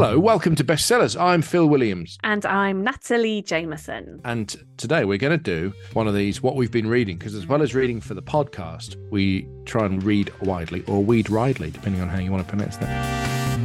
Hello, 0.00 0.16
welcome 0.16 0.54
to 0.54 0.62
Bestsellers. 0.62 1.20
I'm 1.20 1.42
Phil 1.42 1.68
Williams. 1.68 2.18
And 2.22 2.46
I'm 2.46 2.84
Natalie 2.84 3.42
Jameson. 3.42 4.20
And 4.24 4.54
today 4.76 5.04
we're 5.04 5.18
going 5.18 5.36
to 5.36 5.42
do 5.42 5.72
one 5.92 6.06
of 6.06 6.14
these, 6.14 6.40
what 6.40 6.54
we've 6.54 6.70
been 6.70 6.86
reading, 6.86 7.18
because 7.18 7.34
as 7.34 7.48
well 7.48 7.62
as 7.62 7.74
reading 7.74 8.00
for 8.00 8.14
the 8.14 8.22
podcast, 8.22 8.94
we 9.10 9.48
try 9.64 9.86
and 9.86 10.00
read 10.04 10.32
widely 10.42 10.84
or 10.86 11.02
weed 11.02 11.30
widely, 11.30 11.72
depending 11.72 12.00
on 12.00 12.08
how 12.08 12.20
you 12.20 12.30
want 12.30 12.46
to 12.46 12.48
pronounce 12.48 12.76
that. 12.76 13.58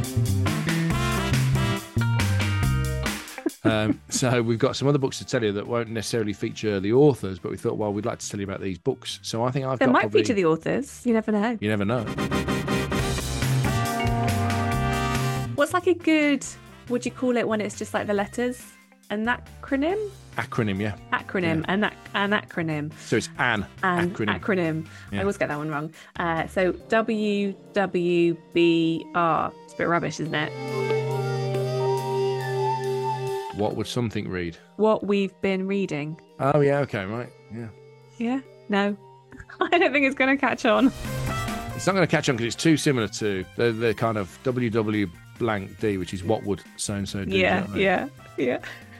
um, 3.62 4.00
so 4.08 4.42
we've 4.42 4.58
got 4.58 4.74
some 4.74 4.88
other 4.88 4.98
books 4.98 5.18
to 5.18 5.24
tell 5.24 5.44
you 5.44 5.52
that 5.52 5.68
won't 5.68 5.90
necessarily 5.90 6.32
feature 6.32 6.80
the 6.80 6.94
authors, 6.94 7.38
but 7.38 7.52
we 7.52 7.56
thought, 7.56 7.76
well, 7.78 7.92
we'd 7.92 8.06
like 8.06 8.18
to 8.18 8.28
tell 8.28 8.40
you 8.40 8.44
about 8.44 8.60
these 8.60 8.78
books. 8.78 9.20
So 9.22 9.44
I 9.44 9.52
think 9.52 9.66
I've 9.66 9.78
they 9.78 9.86
got 9.86 9.92
might 9.92 10.00
probably, 10.00 10.22
feature 10.22 10.34
the 10.34 10.46
authors. 10.46 11.06
You 11.06 11.12
never 11.12 11.30
know. 11.30 11.56
You 11.60 11.68
never 11.68 11.84
know. 11.84 12.04
Like 15.74 15.86
a 15.88 15.94
good, 15.94 16.44
what 16.88 17.02
do 17.02 17.08
you 17.10 17.14
call 17.14 17.36
it 17.36 17.46
when 17.46 17.60
it's 17.60 17.76
just 17.76 17.92
like 17.92 18.06
the 18.06 18.14
letters? 18.14 18.62
An 19.10 19.26
acronym? 19.26 19.98
Acronym, 20.38 20.80
yeah. 20.80 20.96
Acronym, 21.12 21.58
Yeah. 21.66 21.72
an, 21.74 21.84
ac- 21.84 21.94
an 22.14 22.30
acronym. 22.30 22.90
So 22.98 23.16
it's 23.16 23.28
an, 23.38 23.66
An 23.82 24.10
acronym. 24.12 24.40
acronym. 24.40 24.86
Yeah. 25.12 25.18
I 25.18 25.22
always 25.22 25.36
get 25.36 25.48
that 25.48 25.58
one 25.58 25.68
wrong. 25.68 25.92
Uh, 26.16 26.46
so 26.46 26.72
WWBR. 26.72 27.52
It's 29.64 29.74
a 29.74 29.76
bit 29.76 29.88
rubbish, 29.88 30.20
isn't 30.20 30.34
it? 30.34 30.50
what 33.56 33.76
would 33.76 33.86
something 33.86 34.28
read? 34.28 34.56
What 34.76 35.06
we've 35.06 35.38
been 35.40 35.68
reading. 35.68 36.20
Oh, 36.40 36.60
yeah, 36.60 36.78
okay, 36.80 37.04
right. 37.04 37.28
Yeah. 37.54 37.68
Yeah? 38.18 38.40
No. 38.68 38.96
I 39.60 39.78
don't 39.78 39.92
think 39.92 40.06
it's 40.06 40.16
going 40.16 40.36
to 40.36 40.40
catch 40.40 40.64
on. 40.64 40.90
It's 41.76 41.86
not 41.86 41.94
going 41.94 42.04
to 42.06 42.10
catch 42.10 42.28
on 42.28 42.34
because 42.36 42.52
it's 42.54 42.60
too 42.60 42.76
similar 42.76 43.06
to 43.08 43.44
the, 43.56 43.70
the 43.70 43.94
kind 43.94 44.16
of 44.18 44.36
WW 44.42 45.08
blank 45.38 45.78
D, 45.80 45.98
which 45.98 46.14
is 46.14 46.22
what 46.24 46.44
would 46.44 46.62
so 46.76 46.94
and 46.94 47.08
so 47.08 47.24
do. 47.24 47.36
you 47.36 47.42
know 47.42 47.48
Yeah, 47.48 47.64
I 47.64 47.66
mean? 47.72 47.82
yeah, 47.82 48.08
yeah. 48.36 48.58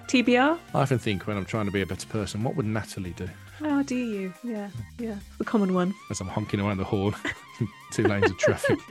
TBR? 0.09 0.59
I 0.75 0.81
often 0.81 0.99
think 0.99 1.27
when 1.27 1.37
I'm 1.37 1.45
trying 1.47 1.65
to 1.67 1.73
be 1.73 1.81
a 1.81 1.87
better 1.87 2.07
person, 2.09 2.43
what 2.43 2.57
would 2.57 2.67
Natalie 2.67 3.15
do? 3.17 3.29
Oh, 3.63 3.83
do 3.83 3.95
you? 3.97 4.35
Yeah, 4.43 4.69
yeah. 4.99 5.17
The 5.39 5.45
common 5.45 5.73
one. 5.75 5.95
As 6.11 6.21
I'm 6.21 6.29
honking 6.29 6.61
around 6.61 6.77
the 6.79 6.85
horn, 6.85 7.15
two 7.93 8.03
lanes 8.03 8.31
of 8.31 8.37
traffic. 8.37 8.79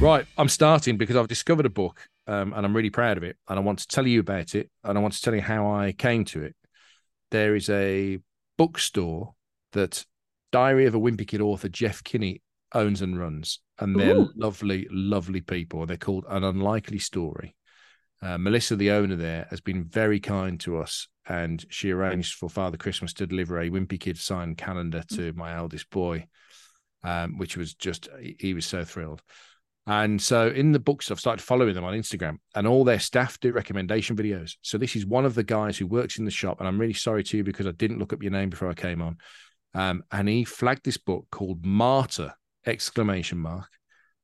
right, 0.00 0.24
I'm 0.38 0.48
starting 0.48 0.96
because 0.96 1.16
I've 1.16 1.28
discovered 1.28 1.66
a 1.66 1.70
book 1.70 2.00
um, 2.26 2.52
and 2.54 2.64
I'm 2.64 2.74
really 2.74 2.90
proud 2.90 3.16
of 3.16 3.22
it. 3.24 3.36
And 3.48 3.58
I 3.58 3.62
want 3.62 3.80
to 3.80 3.86
tell 3.88 4.06
you 4.06 4.20
about 4.20 4.54
it 4.54 4.70
and 4.84 4.96
I 4.96 5.00
want 5.00 5.14
to 5.14 5.22
tell 5.22 5.34
you 5.34 5.42
how 5.42 5.70
I 5.70 5.92
came 5.92 6.24
to 6.26 6.42
it. 6.42 6.54
There 7.30 7.54
is 7.56 7.68
a 7.68 8.18
bookstore 8.56 9.34
that 9.72 10.04
Diary 10.52 10.86
of 10.86 10.94
a 10.94 11.00
Wimpy 11.00 11.26
Kid 11.26 11.40
author 11.40 11.68
Jeff 11.68 12.04
Kinney 12.04 12.40
owns 12.74 13.02
and 13.02 13.18
runs. 13.18 13.60
And 13.78 13.98
they're 13.98 14.16
Ooh. 14.16 14.30
lovely, 14.34 14.86
lovely 14.90 15.40
people. 15.40 15.84
They're 15.84 15.96
called 15.96 16.24
An 16.28 16.44
Unlikely 16.44 16.98
Story. 16.98 17.54
Uh, 18.22 18.38
Melissa, 18.38 18.76
the 18.76 18.92
owner 18.92 19.16
there, 19.16 19.46
has 19.50 19.60
been 19.60 19.84
very 19.84 20.20
kind 20.20 20.58
to 20.60 20.78
us, 20.78 21.08
and 21.28 21.64
she 21.68 21.90
arranged 21.90 22.34
for 22.34 22.48
Father 22.48 22.78
Christmas 22.78 23.12
to 23.14 23.26
deliver 23.26 23.60
a 23.60 23.68
Wimpy 23.68 24.00
Kid 24.00 24.16
signed 24.16 24.56
calendar 24.56 25.02
to 25.12 25.32
my 25.34 25.54
eldest 25.54 25.90
boy, 25.90 26.26
um, 27.04 27.36
which 27.36 27.56
was 27.56 27.74
just 27.74 28.08
he- 28.20 28.36
he 28.40 28.54
was 28.54 28.64
so 28.64 28.84
thrilled. 28.84 29.22
And 29.86 30.20
so 30.20 30.48
in 30.48 30.72
the 30.72 30.80
books, 30.80 31.10
I've 31.10 31.20
started 31.20 31.44
following 31.44 31.74
them 31.74 31.84
on 31.84 31.94
Instagram, 31.94 32.38
and 32.54 32.66
all 32.66 32.84
their 32.84 32.98
staff 32.98 33.38
do 33.38 33.52
recommendation 33.52 34.16
videos. 34.16 34.56
So 34.62 34.78
this 34.78 34.96
is 34.96 35.06
one 35.06 35.26
of 35.26 35.34
the 35.34 35.44
guys 35.44 35.76
who 35.76 35.86
works 35.86 36.18
in 36.18 36.24
the 36.24 36.30
shop, 36.30 36.58
and 36.58 36.66
I'm 36.66 36.80
really 36.80 36.94
sorry 36.94 37.22
to 37.22 37.36
you 37.36 37.44
because 37.44 37.66
I 37.66 37.72
didn't 37.72 37.98
look 37.98 38.12
up 38.12 38.22
your 38.22 38.32
name 38.32 38.48
before 38.50 38.70
I 38.70 38.74
came 38.74 39.02
on. 39.02 39.18
Um, 39.74 40.02
and 40.10 40.28
he 40.28 40.44
flagged 40.44 40.84
this 40.84 40.96
book 40.96 41.26
called 41.30 41.64
Martyr 41.66 42.34
exclamation 42.66 43.38
mark 43.38 43.68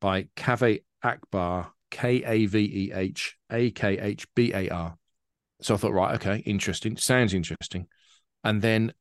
by 0.00 0.28
Kaveh 0.36 0.82
Akbar, 1.02 1.72
K 1.90 2.24
A 2.24 2.46
V 2.46 2.58
E 2.58 2.92
H 2.92 3.36
A 3.50 3.70
K 3.70 3.98
H 3.98 4.26
B 4.34 4.52
A 4.52 4.68
R. 4.68 4.96
So 5.60 5.74
I 5.74 5.76
thought, 5.76 5.92
right, 5.92 6.14
okay, 6.16 6.38
interesting. 6.38 6.96
Sounds 6.96 7.34
interesting. 7.34 7.86
And 8.42 8.60
then 8.60 8.92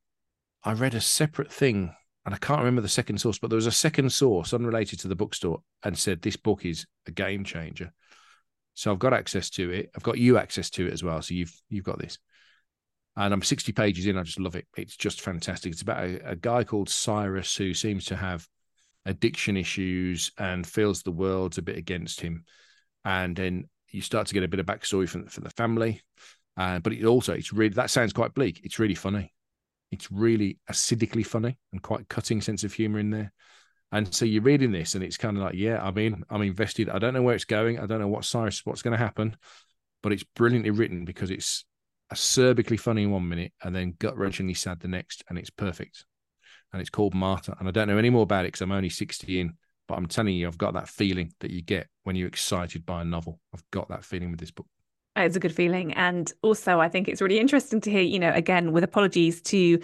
I 0.62 0.74
read 0.74 0.94
a 0.94 1.00
separate 1.00 1.52
thing, 1.52 1.92
and 2.24 2.34
I 2.34 2.38
can't 2.38 2.60
remember 2.60 2.82
the 2.82 2.88
second 2.88 3.18
source, 3.18 3.38
but 3.38 3.50
there 3.50 3.56
was 3.56 3.66
a 3.66 3.72
second 3.72 4.12
source 4.12 4.54
unrelated 4.54 5.00
to 5.00 5.08
the 5.08 5.16
bookstore 5.16 5.62
and 5.82 5.98
said 5.98 6.22
this 6.22 6.36
book 6.36 6.64
is 6.64 6.86
a 7.06 7.10
game 7.10 7.44
changer. 7.44 7.92
So 8.74 8.92
I've 8.92 8.98
got 8.98 9.12
access 9.12 9.50
to 9.50 9.70
it. 9.70 9.90
I've 9.96 10.02
got 10.02 10.18
you 10.18 10.38
access 10.38 10.70
to 10.70 10.86
it 10.86 10.92
as 10.92 11.02
well. 11.02 11.20
So 11.20 11.34
you've 11.34 11.54
you've 11.68 11.84
got 11.84 11.98
this. 11.98 12.18
And 13.16 13.34
I'm 13.34 13.42
60 13.42 13.72
pages 13.72 14.06
in. 14.06 14.16
I 14.16 14.22
just 14.22 14.40
love 14.40 14.56
it. 14.56 14.66
It's 14.76 14.96
just 14.96 15.20
fantastic. 15.20 15.72
It's 15.72 15.82
about 15.82 16.04
a, 16.04 16.30
a 16.30 16.36
guy 16.36 16.64
called 16.64 16.88
Cyrus 16.88 17.54
who 17.54 17.74
seems 17.74 18.06
to 18.06 18.16
have 18.16 18.48
addiction 19.06 19.56
issues 19.56 20.32
and 20.38 20.66
feels 20.66 21.02
the 21.02 21.10
world's 21.10 21.58
a 21.58 21.62
bit 21.62 21.76
against 21.76 22.20
him. 22.20 22.44
And 23.04 23.34
then 23.34 23.68
you 23.90 24.00
start 24.00 24.26
to 24.28 24.34
get 24.34 24.44
a 24.44 24.48
bit 24.48 24.60
of 24.60 24.66
backstory 24.66 25.08
from, 25.08 25.26
from 25.26 25.44
the 25.44 25.50
family. 25.50 26.02
Uh, 26.56 26.78
but 26.78 26.92
it 26.92 27.04
also, 27.04 27.32
it's 27.32 27.52
really, 27.52 27.74
that 27.74 27.90
sounds 27.90 28.12
quite 28.12 28.34
bleak. 28.34 28.60
It's 28.64 28.78
really 28.78 28.94
funny. 28.94 29.32
It's 29.90 30.10
really 30.10 30.58
acidically 30.70 31.26
funny 31.26 31.58
and 31.72 31.82
quite 31.82 32.08
cutting 32.08 32.40
sense 32.40 32.64
of 32.64 32.72
humor 32.72 32.98
in 32.98 33.10
there. 33.10 33.32
And 33.90 34.12
so 34.14 34.24
you're 34.24 34.42
reading 34.42 34.72
this 34.72 34.94
and 34.94 35.04
it's 35.04 35.18
kind 35.18 35.36
of 35.36 35.42
like, 35.42 35.54
yeah, 35.54 35.82
I 35.82 35.90
mean, 35.90 36.22
I'm 36.30 36.42
invested. 36.42 36.88
I 36.88 36.98
don't 36.98 37.12
know 37.12 37.22
where 37.22 37.34
it's 37.34 37.44
going. 37.44 37.78
I 37.78 37.86
don't 37.86 38.00
know 38.00 38.08
what 38.08 38.24
Cyrus, 38.24 38.64
what's 38.64 38.80
going 38.80 38.92
to 38.92 39.04
happen, 39.04 39.36
but 40.02 40.12
it's 40.12 40.24
brilliantly 40.34 40.70
written 40.70 41.04
because 41.04 41.30
it's 41.30 41.64
acerbically 42.12 42.80
funny 42.80 43.02
in 43.02 43.10
one 43.10 43.28
minute 43.28 43.52
and 43.62 43.74
then 43.74 43.94
gut 43.98 44.16
wrenchingly 44.16 44.56
sad 44.56 44.80
the 44.80 44.88
next. 44.88 45.22
And 45.28 45.38
it's 45.38 45.50
perfect. 45.50 46.06
And 46.72 46.80
it's 46.80 46.90
called 46.90 47.14
Martyr. 47.14 47.54
And 47.58 47.68
I 47.68 47.70
don't 47.70 47.88
know 47.88 47.98
any 47.98 48.10
more 48.10 48.22
about 48.22 48.44
it 48.44 48.48
because 48.48 48.62
I'm 48.62 48.72
only 48.72 48.88
60 48.88 49.40
in, 49.40 49.54
but 49.88 49.96
I'm 49.96 50.06
telling 50.06 50.34
you, 50.34 50.46
I've 50.46 50.58
got 50.58 50.74
that 50.74 50.88
feeling 50.88 51.32
that 51.40 51.50
you 51.50 51.62
get 51.62 51.88
when 52.04 52.16
you're 52.16 52.28
excited 52.28 52.86
by 52.86 53.02
a 53.02 53.04
novel. 53.04 53.40
I've 53.54 53.64
got 53.70 53.88
that 53.90 54.04
feeling 54.04 54.30
with 54.30 54.40
this 54.40 54.50
book. 54.50 54.66
It's 55.16 55.36
a 55.36 55.40
good 55.40 55.54
feeling. 55.54 55.92
And 55.92 56.32
also, 56.42 56.80
I 56.80 56.88
think 56.88 57.08
it's 57.08 57.20
really 57.20 57.38
interesting 57.38 57.80
to 57.82 57.90
hear, 57.90 58.00
you 58.00 58.18
know, 58.18 58.32
again, 58.32 58.72
with 58.72 58.84
apologies 58.84 59.42
to 59.42 59.78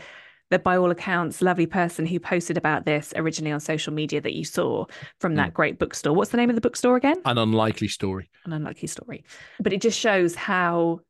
the, 0.51 0.59
by 0.59 0.77
all 0.77 0.91
accounts, 0.91 1.43
lovely 1.43 1.67
person 1.67 2.07
who 2.07 2.19
posted 2.19 2.57
about 2.57 2.87
this 2.87 3.13
originally 3.17 3.53
on 3.53 3.61
social 3.61 3.93
media 3.93 4.21
that 4.21 4.33
you 4.33 4.45
saw 4.45 4.87
from 5.21 5.35
that 5.35 5.51
mm. 5.51 5.55
great 5.55 5.79
bookstore. 5.79 6.15
What's 6.15 6.31
the 6.31 6.39
name 6.39 6.49
of 6.49 6.55
the 6.55 6.63
bookstore 6.63 6.97
again? 6.97 7.17
An 7.27 7.37
unlikely 7.37 7.89
story. 7.89 8.31
An 8.47 8.53
Unlikely 8.53 8.89
story. 8.89 9.25
But 9.61 9.75
it 9.75 9.83
just 9.83 9.99
shows 9.99 10.35
how 10.35 11.01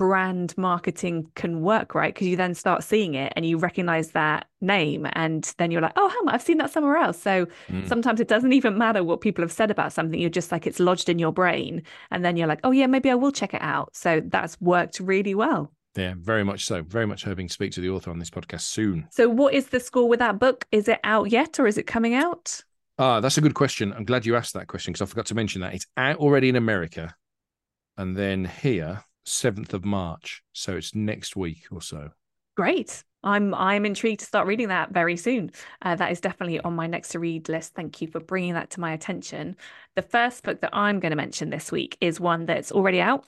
brand 0.00 0.56
marketing 0.56 1.30
can 1.34 1.60
work, 1.60 1.94
right? 1.94 2.14
Because 2.14 2.26
you 2.26 2.34
then 2.34 2.54
start 2.54 2.82
seeing 2.82 3.12
it 3.12 3.34
and 3.36 3.44
you 3.44 3.58
recognize 3.58 4.12
that 4.12 4.46
name, 4.62 5.06
and 5.12 5.44
then 5.58 5.70
you're 5.70 5.82
like, 5.82 5.92
oh, 5.96 6.08
hang 6.08 6.18
on, 6.26 6.28
I've 6.30 6.40
seen 6.40 6.56
that 6.56 6.70
somewhere 6.70 6.96
else. 6.96 7.20
So 7.20 7.46
Mm. 7.68 7.86
sometimes 7.86 8.18
it 8.18 8.26
doesn't 8.28 8.54
even 8.54 8.78
matter 8.78 9.04
what 9.04 9.20
people 9.20 9.42
have 9.42 9.52
said 9.52 9.70
about 9.70 9.92
something. 9.92 10.18
You're 10.18 10.30
just 10.30 10.50
like, 10.52 10.66
it's 10.66 10.80
lodged 10.80 11.10
in 11.10 11.18
your 11.18 11.32
brain. 11.32 11.82
And 12.10 12.24
then 12.24 12.38
you're 12.38 12.46
like, 12.46 12.60
oh, 12.64 12.70
yeah, 12.70 12.86
maybe 12.86 13.10
I 13.10 13.14
will 13.14 13.30
check 13.30 13.52
it 13.52 13.60
out. 13.60 13.94
So 13.94 14.22
that's 14.24 14.58
worked 14.58 15.00
really 15.00 15.34
well. 15.34 15.70
Yeah, 15.96 16.14
very 16.16 16.44
much 16.44 16.64
so. 16.64 16.80
Very 16.82 17.06
much 17.06 17.24
hoping 17.24 17.48
to 17.48 17.52
speak 17.52 17.72
to 17.72 17.82
the 17.82 17.90
author 17.90 18.10
on 18.10 18.18
this 18.18 18.30
podcast 18.30 18.62
soon. 18.62 19.06
So, 19.10 19.28
what 19.28 19.52
is 19.52 19.66
the 19.66 19.80
score 19.80 20.08
with 20.08 20.20
that 20.20 20.38
book? 20.38 20.64
Is 20.72 20.88
it 20.88 21.00
out 21.04 21.30
yet 21.30 21.60
or 21.60 21.66
is 21.66 21.76
it 21.76 21.86
coming 21.86 22.14
out? 22.14 22.62
Ah, 22.98 23.20
that's 23.20 23.36
a 23.36 23.40
good 23.42 23.54
question. 23.54 23.92
I'm 23.92 24.04
glad 24.06 24.24
you 24.24 24.34
asked 24.36 24.54
that 24.54 24.68
question 24.68 24.92
because 24.92 25.02
I 25.02 25.10
forgot 25.10 25.26
to 25.26 25.34
mention 25.34 25.60
that. 25.60 25.74
It's 25.74 25.86
out 25.96 26.16
already 26.16 26.48
in 26.48 26.56
America 26.56 27.14
and 27.98 28.16
then 28.16 28.44
here, 28.46 29.04
7th 29.26 29.72
of 29.72 29.84
March. 29.84 30.42
So 30.52 30.76
it's 30.76 30.94
next 30.94 31.36
week 31.36 31.64
or 31.70 31.82
so. 31.82 32.10
Great. 32.56 33.04
I'm 33.22 33.54
I'm 33.54 33.84
intrigued 33.84 34.20
to 34.20 34.26
start 34.26 34.46
reading 34.46 34.68
that 34.68 34.92
very 34.92 35.16
soon. 35.16 35.52
Uh, 35.82 35.94
that 35.96 36.10
is 36.10 36.20
definitely 36.20 36.60
on 36.60 36.74
my 36.74 36.86
next 36.86 37.10
to 37.10 37.18
read 37.18 37.48
list. 37.48 37.74
Thank 37.74 38.00
you 38.00 38.08
for 38.08 38.18
bringing 38.20 38.54
that 38.54 38.70
to 38.70 38.80
my 38.80 38.92
attention. 38.92 39.56
The 39.94 40.02
first 40.02 40.42
book 40.42 40.60
that 40.62 40.74
I'm 40.74 41.00
going 41.00 41.10
to 41.10 41.16
mention 41.16 41.50
this 41.50 41.70
week 41.70 41.98
is 42.00 42.18
one 42.18 42.46
that's 42.46 42.72
already 42.72 43.00
out. 43.00 43.26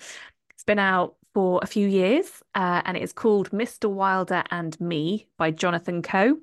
It's 0.50 0.64
been 0.64 0.78
out 0.78 1.16
for 1.34 1.60
a 1.62 1.66
few 1.66 1.86
years, 1.88 2.42
uh, 2.54 2.82
and 2.84 2.96
it 2.96 3.02
is 3.02 3.12
called 3.12 3.50
Mr. 3.50 3.90
Wilder 3.90 4.44
and 4.50 4.78
Me 4.80 5.28
by 5.36 5.50
Jonathan 5.50 6.02
Coe. 6.02 6.38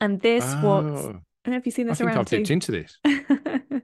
And 0.00 0.20
this 0.20 0.44
was 0.62 0.84
Oh, 1.06 1.08
I 1.46 1.48
don't 1.48 1.52
know 1.52 1.56
if 1.56 1.66
you've 1.66 1.74
seen 1.74 1.86
this. 1.86 2.00
I 2.00 2.04
around 2.04 2.18
I've 2.18 2.26
dipped 2.26 2.50
into 2.50 2.72
this. 2.72 2.98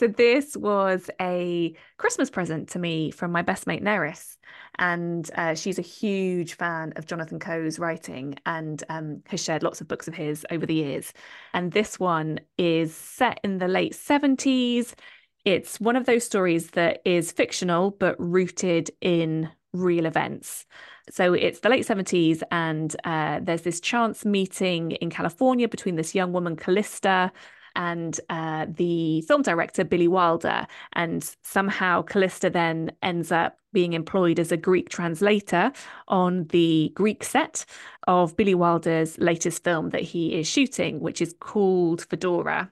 so 0.00 0.06
this 0.06 0.56
was 0.56 1.10
a 1.20 1.76
Christmas 1.98 2.30
present 2.30 2.70
to 2.70 2.78
me 2.78 3.10
from 3.10 3.32
my 3.32 3.42
best 3.42 3.66
mate 3.66 3.84
Neris, 3.84 4.38
and 4.78 5.30
uh, 5.34 5.54
she's 5.54 5.78
a 5.78 5.82
huge 5.82 6.54
fan 6.54 6.94
of 6.96 7.04
Jonathan 7.04 7.38
Coe's 7.38 7.78
writing 7.78 8.36
and 8.46 8.82
um, 8.88 9.22
has 9.26 9.44
shared 9.44 9.62
lots 9.62 9.82
of 9.82 9.88
books 9.88 10.08
of 10.08 10.14
his 10.14 10.46
over 10.50 10.64
the 10.64 10.72
years. 10.72 11.12
And 11.52 11.72
this 11.72 12.00
one 12.00 12.40
is 12.56 12.94
set 12.94 13.40
in 13.44 13.58
the 13.58 13.68
late 13.68 13.94
seventies. 13.94 14.96
It's 15.44 15.78
one 15.78 15.96
of 15.96 16.06
those 16.06 16.24
stories 16.24 16.70
that 16.70 17.02
is 17.04 17.30
fictional 17.30 17.90
but 17.90 18.16
rooted 18.18 18.90
in 19.02 19.50
real 19.74 20.06
events. 20.06 20.64
So 21.10 21.34
it's 21.34 21.60
the 21.60 21.68
late 21.68 21.86
70s, 21.86 22.42
and 22.50 22.96
uh, 23.04 23.40
there's 23.42 23.62
this 23.62 23.80
chance 23.80 24.24
meeting 24.24 24.92
in 24.92 25.10
California 25.10 25.68
between 25.68 25.96
this 25.96 26.14
young 26.14 26.32
woman, 26.32 26.56
Callista, 26.56 27.32
and 27.76 28.18
uh, 28.28 28.66
the 28.68 29.22
film 29.22 29.42
director, 29.42 29.84
Billy 29.84 30.08
Wilder. 30.08 30.66
And 30.94 31.28
somehow 31.42 32.02
Callista 32.02 32.50
then 32.50 32.92
ends 33.02 33.32
up 33.32 33.58
being 33.72 33.92
employed 33.92 34.38
as 34.38 34.50
a 34.50 34.56
Greek 34.56 34.88
translator 34.88 35.72
on 36.08 36.44
the 36.48 36.92
Greek 36.94 37.22
set 37.22 37.64
of 38.08 38.36
Billy 38.36 38.54
Wilder's 38.54 39.18
latest 39.18 39.62
film 39.62 39.90
that 39.90 40.02
he 40.02 40.34
is 40.34 40.46
shooting, 40.46 41.00
which 41.00 41.20
is 41.20 41.34
called 41.40 42.02
Fedora. 42.02 42.70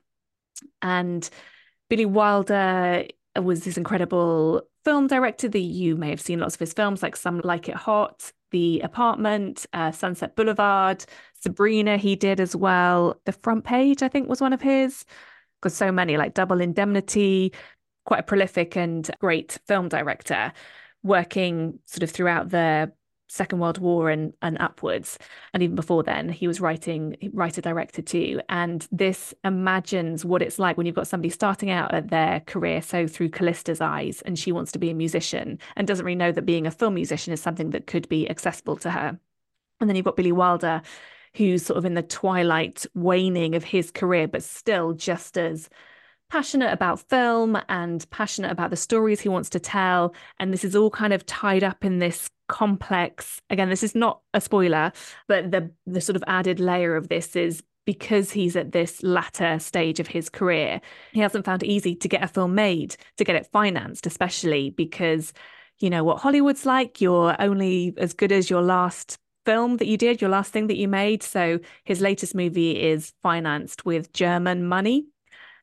And 0.83 1.29
Billy 1.89 2.07
Wilder 2.07 3.07
was 3.37 3.65
this 3.65 3.77
incredible 3.77 4.63
film 4.85 5.07
director 5.07 5.49
that 5.49 5.59
you 5.59 5.97
may 5.97 6.11
have 6.11 6.21
seen 6.21 6.41
lots 6.41 6.55
of 6.55 6.61
his 6.61 6.73
films, 6.73 7.03
like 7.03 7.17
Some 7.17 7.41
Like 7.45 7.69
It 7.69 7.77
Hot, 7.77 8.33
The 8.51 8.81
Apartment, 8.81 9.67
uh, 9.73 9.93
Sunset 9.93 10.37
Boulevard, 10.37 11.05
Sabrina, 11.35 11.97
he 11.97 12.17
did 12.17 12.41
as 12.41 12.57
well. 12.57 13.21
The 13.25 13.33
Front 13.33 13.65
Page, 13.65 14.03
I 14.03 14.09
think, 14.09 14.29
was 14.29 14.41
one 14.41 14.53
of 14.53 14.63
his, 14.63 15.05
because 15.61 15.75
so 15.75 15.93
many, 15.93 16.17
like 16.17 16.35
Double 16.35 16.61
Indemnity, 16.61 17.53
quite 18.05 18.21
a 18.21 18.25
prolific 18.25 18.77
and 18.77 19.09
great 19.21 19.59
film 19.67 19.89
director, 19.89 20.53
working 21.03 21.79
sort 21.85 22.03
of 22.03 22.11
throughout 22.11 22.49
the 22.49 22.93
Second 23.29 23.59
World 23.61 23.79
War 23.79 24.11
and 24.11 24.33
and 24.43 24.57
upwards, 24.61 25.19
and 25.55 25.63
even 25.63 25.77
before 25.77 26.03
then, 26.03 26.29
he 26.29 26.49
was 26.49 26.61
writing 26.61 27.17
writer 27.33 27.61
director 27.61 28.03
too. 28.03 28.41
And 28.49 28.87
this 28.91 29.35
imagines 29.45 30.25
what 30.25 30.43
it's 30.43 30.59
like 30.59 30.77
when 30.77 30.87
you've 30.87 30.97
got 30.97 31.07
somebody 31.07 31.31
starting 31.31 31.71
out 31.71 31.93
at 31.95 32.09
their 32.09 32.41
career, 32.41 32.83
so 32.83 33.07
through 33.07 33.31
Callista's 33.31 33.81
eyes, 33.81 34.23
and 34.23 34.39
she 34.39 34.53
wants 34.53 34.73
to 34.73 34.79
be 34.79 34.91
a 34.91 34.95
musician 34.95 35.59
and 35.77 35.87
doesn't 35.87 36.05
really 36.05 36.17
know 36.17 36.33
that 36.33 36.47
being 36.47 36.67
a 36.67 36.71
film 36.71 36.95
musician 36.95 37.33
is 37.33 37.41
something 37.41 37.71
that 37.71 37.87
could 37.87 38.09
be 38.09 38.29
accessible 38.29 38.77
to 38.79 38.91
her. 38.91 39.19
And 39.81 39.89
then 39.89 39.97
you've 39.97 40.05
got 40.05 40.17
Billy 40.17 40.33
Wilder, 40.33 40.83
who's 41.35 41.65
sort 41.65 41.79
of 41.79 41.85
in 41.85 41.95
the 41.95 42.03
twilight 42.03 42.85
waning 42.95 43.55
of 43.55 43.65
his 43.65 43.91
career, 43.91 44.27
but 44.27 44.43
still 44.43 44.93
just 44.93 45.39
as 45.39 45.69
passionate 46.31 46.73
about 46.73 47.09
film 47.09 47.59
and 47.69 48.09
passionate 48.11 48.51
about 48.51 48.71
the 48.71 48.77
stories 48.77 49.21
he 49.21 49.29
wants 49.29 49.51
to 49.51 49.61
tell. 49.61 50.15
And 50.39 50.53
this 50.53 50.65
is 50.65 50.77
all 50.77 50.91
kind 50.91 51.13
of 51.13 51.25
tied 51.27 51.65
up 51.65 51.85
in 51.85 51.99
this 51.99 52.29
complex. 52.49 53.41
Again, 53.51 53.69
this 53.69 53.83
is 53.83 53.95
not 53.95 54.21
a 54.35 54.41
spoiler, 54.41 54.93
but 55.27 55.51
the 55.51 55.71
the 55.87 56.01
sort 56.01 56.17
of 56.17 56.25
added 56.27 56.61
layer 56.61 56.97
of 56.97 57.09
this 57.09 57.37
is 57.37 57.63
because 57.85 58.33
he's 58.33 58.55
at 58.55 58.73
this 58.73 59.03
latter 59.03 59.59
stage 59.59 59.99
of 59.99 60.09
his 60.09 60.29
career, 60.29 60.81
he 61.13 61.21
hasn't 61.21 61.47
found 61.47 61.63
it 61.63 61.69
easy 61.69 61.95
to 61.95 62.09
get 62.09 62.23
a 62.23 62.29
film 62.29 62.55
made, 62.55 62.97
to 63.17 63.25
get 63.25 63.35
it 63.35 63.49
financed, 63.51 64.07
especially 64.07 64.69
because 64.71 65.33
you 65.79 65.89
know 65.89 66.05
what 66.05 66.21
Hollywood's 66.21 66.67
like. 66.67 67.01
You're 67.01 67.35
only 67.41 67.95
as 67.97 68.13
good 68.13 68.33
as 68.33 68.51
your 68.51 68.63
last 68.63 69.19
film 69.47 69.79
that 69.79 69.87
you 69.87 69.97
did, 69.97 70.21
your 70.21 70.29
last 70.29 70.53
thing 70.53 70.67
that 70.67 70.77
you 70.77 70.89
made. 70.89 71.23
So 71.23 71.61
his 71.85 72.03
latest 72.03 72.35
movie 72.35 72.79
is 72.79 73.15
financed 73.23 73.87
with 73.87 74.13
German 74.13 74.67
money 74.67 75.07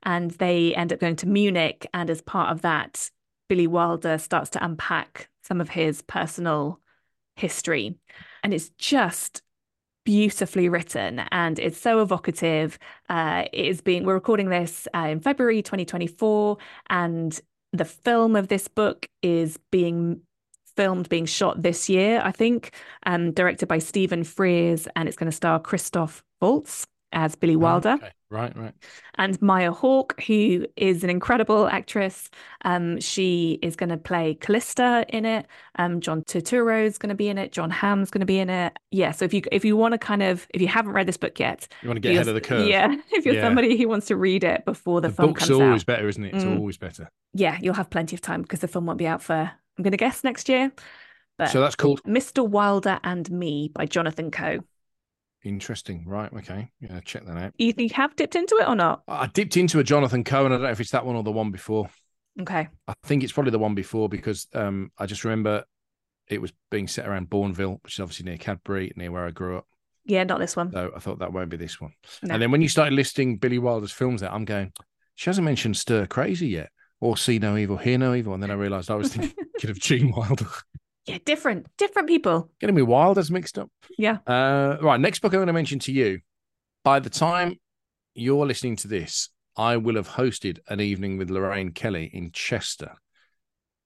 and 0.01 0.31
they 0.31 0.73
end 0.73 0.91
up 0.91 0.99
going 0.99 1.17
to 1.17 1.27
Munich. 1.27 1.85
And 1.93 2.09
as 2.09 2.21
part 2.21 2.51
of 2.51 2.63
that, 2.63 3.11
Billy 3.47 3.67
Wilder 3.67 4.17
starts 4.17 4.49
to 4.51 4.63
unpack 4.63 5.29
some 5.43 5.61
of 5.61 5.69
his 5.69 6.01
personal 6.01 6.79
history. 7.35 7.95
And 8.43 8.53
it's 8.53 8.69
just 8.77 9.41
beautifully 10.05 10.69
written 10.69 11.19
and 11.31 11.59
it's 11.59 11.79
so 11.79 12.01
evocative. 12.01 12.77
Uh, 13.09 13.45
it 13.51 13.65
is 13.65 13.81
being, 13.81 14.05
we're 14.05 14.13
recording 14.13 14.49
this 14.49 14.87
uh, 14.95 15.07
in 15.09 15.19
February 15.19 15.61
2024, 15.61 16.57
and 16.89 17.39
the 17.73 17.85
film 17.85 18.35
of 18.35 18.47
this 18.47 18.67
book 18.67 19.07
is 19.21 19.57
being 19.71 20.21
filmed, 20.77 21.09
being 21.09 21.25
shot 21.25 21.61
this 21.61 21.89
year, 21.89 22.21
I 22.23 22.31
think, 22.31 22.73
um, 23.05 23.31
directed 23.31 23.67
by 23.67 23.79
Stephen 23.79 24.23
Frears, 24.23 24.87
and 24.95 25.07
it's 25.07 25.17
going 25.17 25.29
to 25.29 25.35
star 25.35 25.59
Christoph 25.59 26.23
Waltz 26.41 26.85
as 27.11 27.35
Billy 27.35 27.55
Wilder. 27.55 27.93
okay. 27.93 28.11
Right, 28.35 28.55
right. 28.57 28.73
And 29.17 29.41
Maya 29.41 29.71
Hawke, 29.71 30.21
who 30.27 30.65
is 30.75 31.05
an 31.05 31.09
incredible 31.09 31.67
actress. 31.67 32.29
Um, 32.65 32.99
she 32.99 33.59
is 33.61 33.77
going 33.77 33.91
to 33.91 33.97
play 33.97 34.33
Callista 34.33 35.05
in 35.07 35.23
it. 35.23 35.47
Um, 35.79 36.01
John 36.01 36.21
Turturro 36.23 36.83
is 36.83 36.97
going 36.97 37.09
to 37.09 37.15
be 37.15 37.29
in 37.29 37.37
it. 37.37 37.53
Jon 37.53 37.71
Hamm's 37.71 38.11
going 38.11 38.19
to 38.19 38.25
be 38.25 38.39
in 38.39 38.49
it. 38.49 38.77
Yeah. 38.91 39.11
So 39.11 39.23
if 39.23 39.33
you 39.33 39.41
if 39.53 39.63
you 39.63 39.77
want 39.77 39.93
to 39.93 39.97
kind 39.97 40.21
of 40.21 40.47
if 40.53 40.61
you 40.61 40.67
haven't 40.67 40.91
read 40.91 41.07
this 41.07 41.15
book 41.15 41.39
yet, 41.39 41.69
you 41.81 41.87
want 41.87 41.95
to 41.95 42.01
get 42.01 42.11
ahead 42.11 42.27
of 42.27 42.33
the 42.35 42.41
curve. 42.41 42.67
Yeah. 42.67 42.93
If 43.11 43.25
you're 43.25 43.35
yeah. 43.35 43.43
somebody 43.43 43.77
who 43.77 43.87
wants 43.87 44.07
to 44.07 44.17
read 44.17 44.43
it 44.43 44.65
before 44.65 44.99
the, 44.99 45.07
the 45.07 45.13
film 45.13 45.29
book's 45.29 45.47
comes 45.47 45.51
always 45.51 45.81
out, 45.83 45.85
better, 45.85 46.09
isn't 46.09 46.23
it? 46.25 46.35
It's 46.35 46.43
mm. 46.43 46.57
always 46.57 46.77
better. 46.77 47.09
Yeah, 47.33 47.57
you'll 47.61 47.75
have 47.75 47.89
plenty 47.89 48.13
of 48.15 48.21
time 48.21 48.41
because 48.41 48.59
the 48.59 48.67
film 48.67 48.85
won't 48.85 48.99
be 48.99 49.07
out 49.07 49.21
for 49.21 49.33
I'm 49.33 49.83
going 49.83 49.91
to 49.91 49.97
guess 49.97 50.23
next 50.25 50.49
year. 50.49 50.73
But 51.37 51.51
so 51.51 51.61
that's 51.61 51.75
called 51.75 52.03
Mr. 52.03 52.45
Wilder 52.45 52.99
and 53.03 53.29
Me 53.31 53.69
by 53.73 53.85
Jonathan 53.85 54.31
Coe. 54.31 54.59
Interesting. 55.45 56.03
Right. 56.07 56.33
Okay. 56.33 56.71
Yeah, 56.81 56.99
check 57.05 57.25
that 57.25 57.37
out. 57.37 57.53
You 57.57 57.71
think 57.71 57.91
you 57.91 57.95
have 57.95 58.15
dipped 58.15 58.35
into 58.35 58.55
it 58.55 58.67
or 58.67 58.75
not? 58.75 59.03
I 59.07 59.27
dipped 59.27 59.57
into 59.57 59.79
a 59.79 59.83
Jonathan 59.83 60.23
Cohen. 60.23 60.51
I 60.51 60.55
don't 60.55 60.63
know 60.63 60.71
if 60.71 60.79
it's 60.79 60.89
that 60.91 61.05
one 61.05 61.15
or 61.15 61.21
the 61.21 61.31
one 61.31 61.51
before. 61.51 61.87
Okay. 62.41 62.67
I 62.87 62.93
think 63.03 63.23
it's 63.23 63.31
probably 63.31 63.51
the 63.51 63.59
one 63.59 63.75
before 63.75 64.09
because 64.09 64.47
um, 64.55 64.91
I 64.97 65.05
just 65.05 65.23
remember 65.23 65.63
it 66.27 66.41
was 66.41 66.51
being 66.71 66.87
set 66.87 67.07
around 67.07 67.29
Bournville, 67.29 67.81
which 67.83 67.93
is 67.93 67.99
obviously 67.99 68.25
near 68.25 68.37
Cadbury, 68.37 68.91
near 68.95 69.11
where 69.11 69.27
I 69.27 69.31
grew 69.31 69.59
up. 69.59 69.67
Yeah, 70.03 70.23
not 70.23 70.39
this 70.39 70.55
one. 70.55 70.71
So 70.71 70.91
I 70.95 70.99
thought 70.99 71.19
that 71.19 71.31
won't 71.31 71.49
be 71.49 71.57
this 71.57 71.79
one. 71.79 71.93
No. 72.23 72.33
And 72.33 72.41
then 72.41 72.51
when 72.51 72.61
you 72.61 72.67
started 72.69 72.93
listing 72.93 73.37
Billy 73.37 73.59
Wilder's 73.59 73.91
films 73.91 74.21
there, 74.21 74.33
I'm 74.33 74.45
going, 74.45 74.73
she 75.13 75.29
hasn't 75.29 75.45
mentioned 75.45 75.77
Stir 75.77 76.07
Crazy 76.07 76.47
yet 76.47 76.71
or 76.99 77.17
See 77.17 77.37
No 77.37 77.55
Evil, 77.55 77.77
Hear 77.77 77.99
No 77.99 78.15
Evil. 78.15 78.33
And 78.33 78.41
then 78.41 78.51
I 78.51 78.55
realized 78.55 78.89
I 78.89 78.95
was 78.95 79.13
thinking 79.13 79.35
of 79.69 79.79
Gene 79.79 80.11
Wilder. 80.11 80.47
Yeah, 81.05 81.19
different, 81.23 81.67
different 81.77 82.07
people. 82.07 82.49
Getting 82.59 82.75
me 82.75 82.81
Wilders 82.81 83.29
mixed 83.29 83.59
up. 83.59 83.69
Yeah. 83.97 84.17
Uh, 84.25 84.77
right. 84.81 84.99
Next 84.99 85.19
book 85.19 85.33
I'm 85.33 85.37
going 85.37 85.47
to 85.47 85.53
mention 85.53 85.79
to 85.79 85.91
you. 85.91 86.19
By 86.83 86.99
the 86.99 87.09
time 87.09 87.55
you're 88.15 88.45
listening 88.45 88.75
to 88.77 88.87
this, 88.87 89.29
I 89.55 89.77
will 89.77 89.95
have 89.95 90.09
hosted 90.09 90.59
an 90.67 90.81
evening 90.81 91.17
with 91.17 91.29
Lorraine 91.29 91.71
Kelly 91.71 92.09
in 92.11 92.31
Chester, 92.31 92.93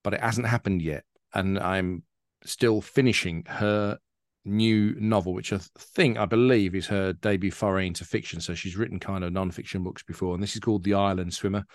but 0.03 0.13
it 0.13 0.21
hasn't 0.21 0.47
happened 0.47 0.81
yet. 0.81 1.03
And 1.33 1.59
I'm 1.59 2.03
still 2.45 2.81
finishing 2.81 3.43
her 3.47 3.99
new 4.45 4.95
novel, 4.97 5.33
which 5.33 5.53
I 5.53 5.59
think, 5.77 6.17
I 6.17 6.25
believe, 6.25 6.73
is 6.73 6.87
her 6.87 7.13
debut 7.13 7.51
foray 7.51 7.87
into 7.87 8.05
fiction. 8.05 8.41
So 8.41 8.53
she's 8.55 8.77
written 8.77 8.99
kind 8.99 9.23
of 9.23 9.33
non-fiction 9.33 9.83
books 9.83 10.03
before, 10.03 10.33
and 10.33 10.41
this 10.41 10.55
is 10.55 10.61
called 10.61 10.83
The 10.83 10.95
Island 10.95 11.33
Swimmer. 11.33 11.65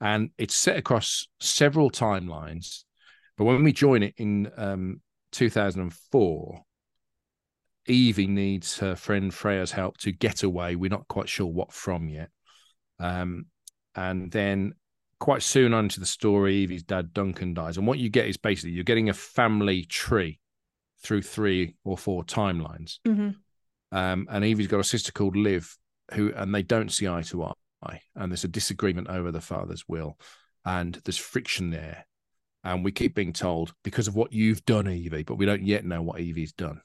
And 0.00 0.30
it's 0.38 0.54
set 0.54 0.78
across 0.78 1.28
several 1.40 1.90
timelines 1.90 2.84
but 3.40 3.46
when 3.46 3.64
we 3.64 3.72
join 3.72 4.02
it 4.02 4.12
in 4.18 4.52
um, 4.58 5.00
2004, 5.32 6.62
Evie 7.86 8.26
needs 8.26 8.76
her 8.80 8.94
friend 8.94 9.32
Freya's 9.32 9.72
help 9.72 9.96
to 10.00 10.12
get 10.12 10.42
away. 10.42 10.76
We're 10.76 10.90
not 10.90 11.08
quite 11.08 11.30
sure 11.30 11.46
what 11.46 11.72
from 11.72 12.10
yet. 12.10 12.28
Um, 12.98 13.46
and 13.94 14.30
then 14.30 14.74
quite 15.20 15.42
soon 15.42 15.72
on 15.72 15.88
to 15.88 16.00
the 16.00 16.04
story, 16.04 16.64
Evie's 16.64 16.82
dad 16.82 17.14
Duncan 17.14 17.54
dies. 17.54 17.78
And 17.78 17.86
what 17.86 17.98
you 17.98 18.10
get 18.10 18.26
is 18.26 18.36
basically 18.36 18.72
you're 18.72 18.84
getting 18.84 19.08
a 19.08 19.14
family 19.14 19.84
tree 19.84 20.38
through 21.02 21.22
three 21.22 21.76
or 21.82 21.96
four 21.96 22.22
timelines. 22.24 22.98
Mm-hmm. 23.08 23.96
Um, 23.96 24.28
and 24.30 24.44
Evie's 24.44 24.66
got 24.66 24.80
a 24.80 24.84
sister 24.84 25.12
called 25.12 25.34
Liv, 25.34 25.78
who 26.12 26.30
and 26.34 26.54
they 26.54 26.62
don't 26.62 26.92
see 26.92 27.08
eye 27.08 27.22
to 27.22 27.44
eye. 27.82 28.02
And 28.14 28.30
there's 28.30 28.44
a 28.44 28.48
disagreement 28.48 29.08
over 29.08 29.32
the 29.32 29.40
father's 29.40 29.88
will. 29.88 30.18
And 30.66 31.00
there's 31.06 31.16
friction 31.16 31.70
there 31.70 32.04
and 32.64 32.84
we 32.84 32.92
keep 32.92 33.14
being 33.14 33.32
told 33.32 33.72
because 33.82 34.08
of 34.08 34.14
what 34.14 34.32
you've 34.32 34.64
done, 34.64 34.88
Evie, 34.88 35.22
but 35.22 35.36
we 35.36 35.46
don't 35.46 35.62
yet 35.62 35.84
know 35.84 36.02
what 36.02 36.20
Evie's 36.20 36.52
done. 36.52 36.80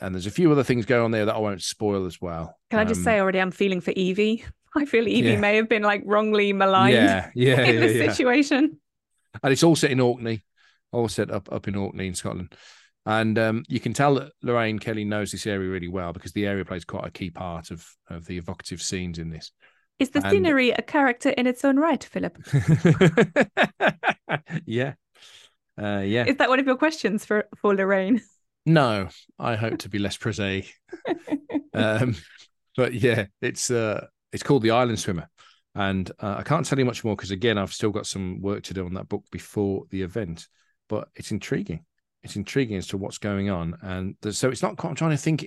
And 0.00 0.14
there's 0.14 0.26
a 0.26 0.30
few 0.30 0.50
other 0.52 0.62
things 0.62 0.86
going 0.86 1.02
on 1.02 1.10
there 1.10 1.24
that 1.24 1.34
I 1.34 1.38
won't 1.38 1.62
spoil 1.62 2.06
as 2.06 2.20
well. 2.20 2.56
Can 2.70 2.78
I 2.78 2.84
just 2.84 3.00
um, 3.00 3.04
say 3.04 3.20
already, 3.20 3.40
I'm 3.40 3.50
feeling 3.50 3.80
for 3.80 3.90
Evie. 3.92 4.44
I 4.76 4.84
feel 4.84 5.08
Evie 5.08 5.30
yeah. 5.30 5.40
may 5.40 5.56
have 5.56 5.68
been 5.68 5.82
like 5.82 6.02
wrongly 6.04 6.52
maligned 6.52 6.94
yeah, 6.94 7.30
yeah, 7.34 7.60
in 7.62 7.74
yeah, 7.74 7.80
this 7.80 7.96
yeah. 7.96 8.12
situation. 8.12 8.78
And 9.42 9.52
it's 9.52 9.62
all 9.62 9.76
set 9.76 9.90
in 9.90 10.00
Orkney, 10.00 10.44
all 10.92 11.08
set 11.08 11.30
up 11.30 11.50
up 11.50 11.68
in 11.68 11.74
Orkney 11.74 12.06
in 12.06 12.14
Scotland. 12.14 12.54
And 13.06 13.38
um, 13.38 13.64
you 13.68 13.80
can 13.80 13.94
tell 13.94 14.16
that 14.16 14.32
Lorraine 14.42 14.78
Kelly 14.78 15.04
knows 15.04 15.32
this 15.32 15.46
area 15.46 15.70
really 15.70 15.88
well 15.88 16.12
because 16.12 16.32
the 16.32 16.46
area 16.46 16.64
plays 16.64 16.84
quite 16.84 17.06
a 17.06 17.10
key 17.10 17.30
part 17.30 17.70
of, 17.70 17.86
of 18.10 18.26
the 18.26 18.36
evocative 18.36 18.82
scenes 18.82 19.18
in 19.18 19.30
this. 19.30 19.50
Is 19.98 20.10
the 20.10 20.20
and... 20.20 20.30
scenery 20.30 20.70
a 20.70 20.82
character 20.82 21.30
in 21.30 21.46
its 21.46 21.64
own 21.64 21.78
right, 21.78 22.04
Philip? 22.04 22.36
yeah, 24.66 24.94
uh, 25.78 26.00
yeah. 26.00 26.24
Is 26.24 26.36
that 26.36 26.48
one 26.48 26.58
of 26.58 26.66
your 26.66 26.76
questions 26.76 27.24
for 27.24 27.48
for 27.56 27.74
Lorraine? 27.74 28.20
No, 28.66 29.08
I 29.38 29.56
hope 29.56 29.78
to 29.78 29.88
be 29.88 29.98
less 29.98 30.16
prosaic. 30.16 30.74
um, 31.74 32.16
but 32.76 32.92
yeah, 32.92 33.26
it's 33.40 33.70
uh, 33.70 34.06
it's 34.32 34.42
called 34.42 34.62
The 34.62 34.72
Island 34.72 34.98
Swimmer, 34.98 35.28
and 35.74 36.10
uh, 36.20 36.36
I 36.38 36.42
can't 36.42 36.66
tell 36.66 36.78
you 36.78 36.84
much 36.84 37.04
more 37.04 37.16
because 37.16 37.30
again, 37.30 37.58
I've 37.58 37.72
still 37.72 37.90
got 37.90 38.06
some 38.06 38.40
work 38.40 38.64
to 38.64 38.74
do 38.74 38.84
on 38.84 38.94
that 38.94 39.08
book 39.08 39.24
before 39.30 39.84
the 39.90 40.02
event. 40.02 40.48
But 40.88 41.08
it's 41.14 41.30
intriguing. 41.30 41.84
It's 42.22 42.36
intriguing 42.36 42.76
as 42.76 42.88
to 42.88 42.98
what's 42.98 43.18
going 43.18 43.50
on, 43.50 43.76
and 43.80 44.16
so 44.34 44.48
it's 44.48 44.62
not 44.62 44.76
quite. 44.76 44.90
I'm 44.90 44.96
trying 44.96 45.12
to 45.12 45.16
think. 45.16 45.46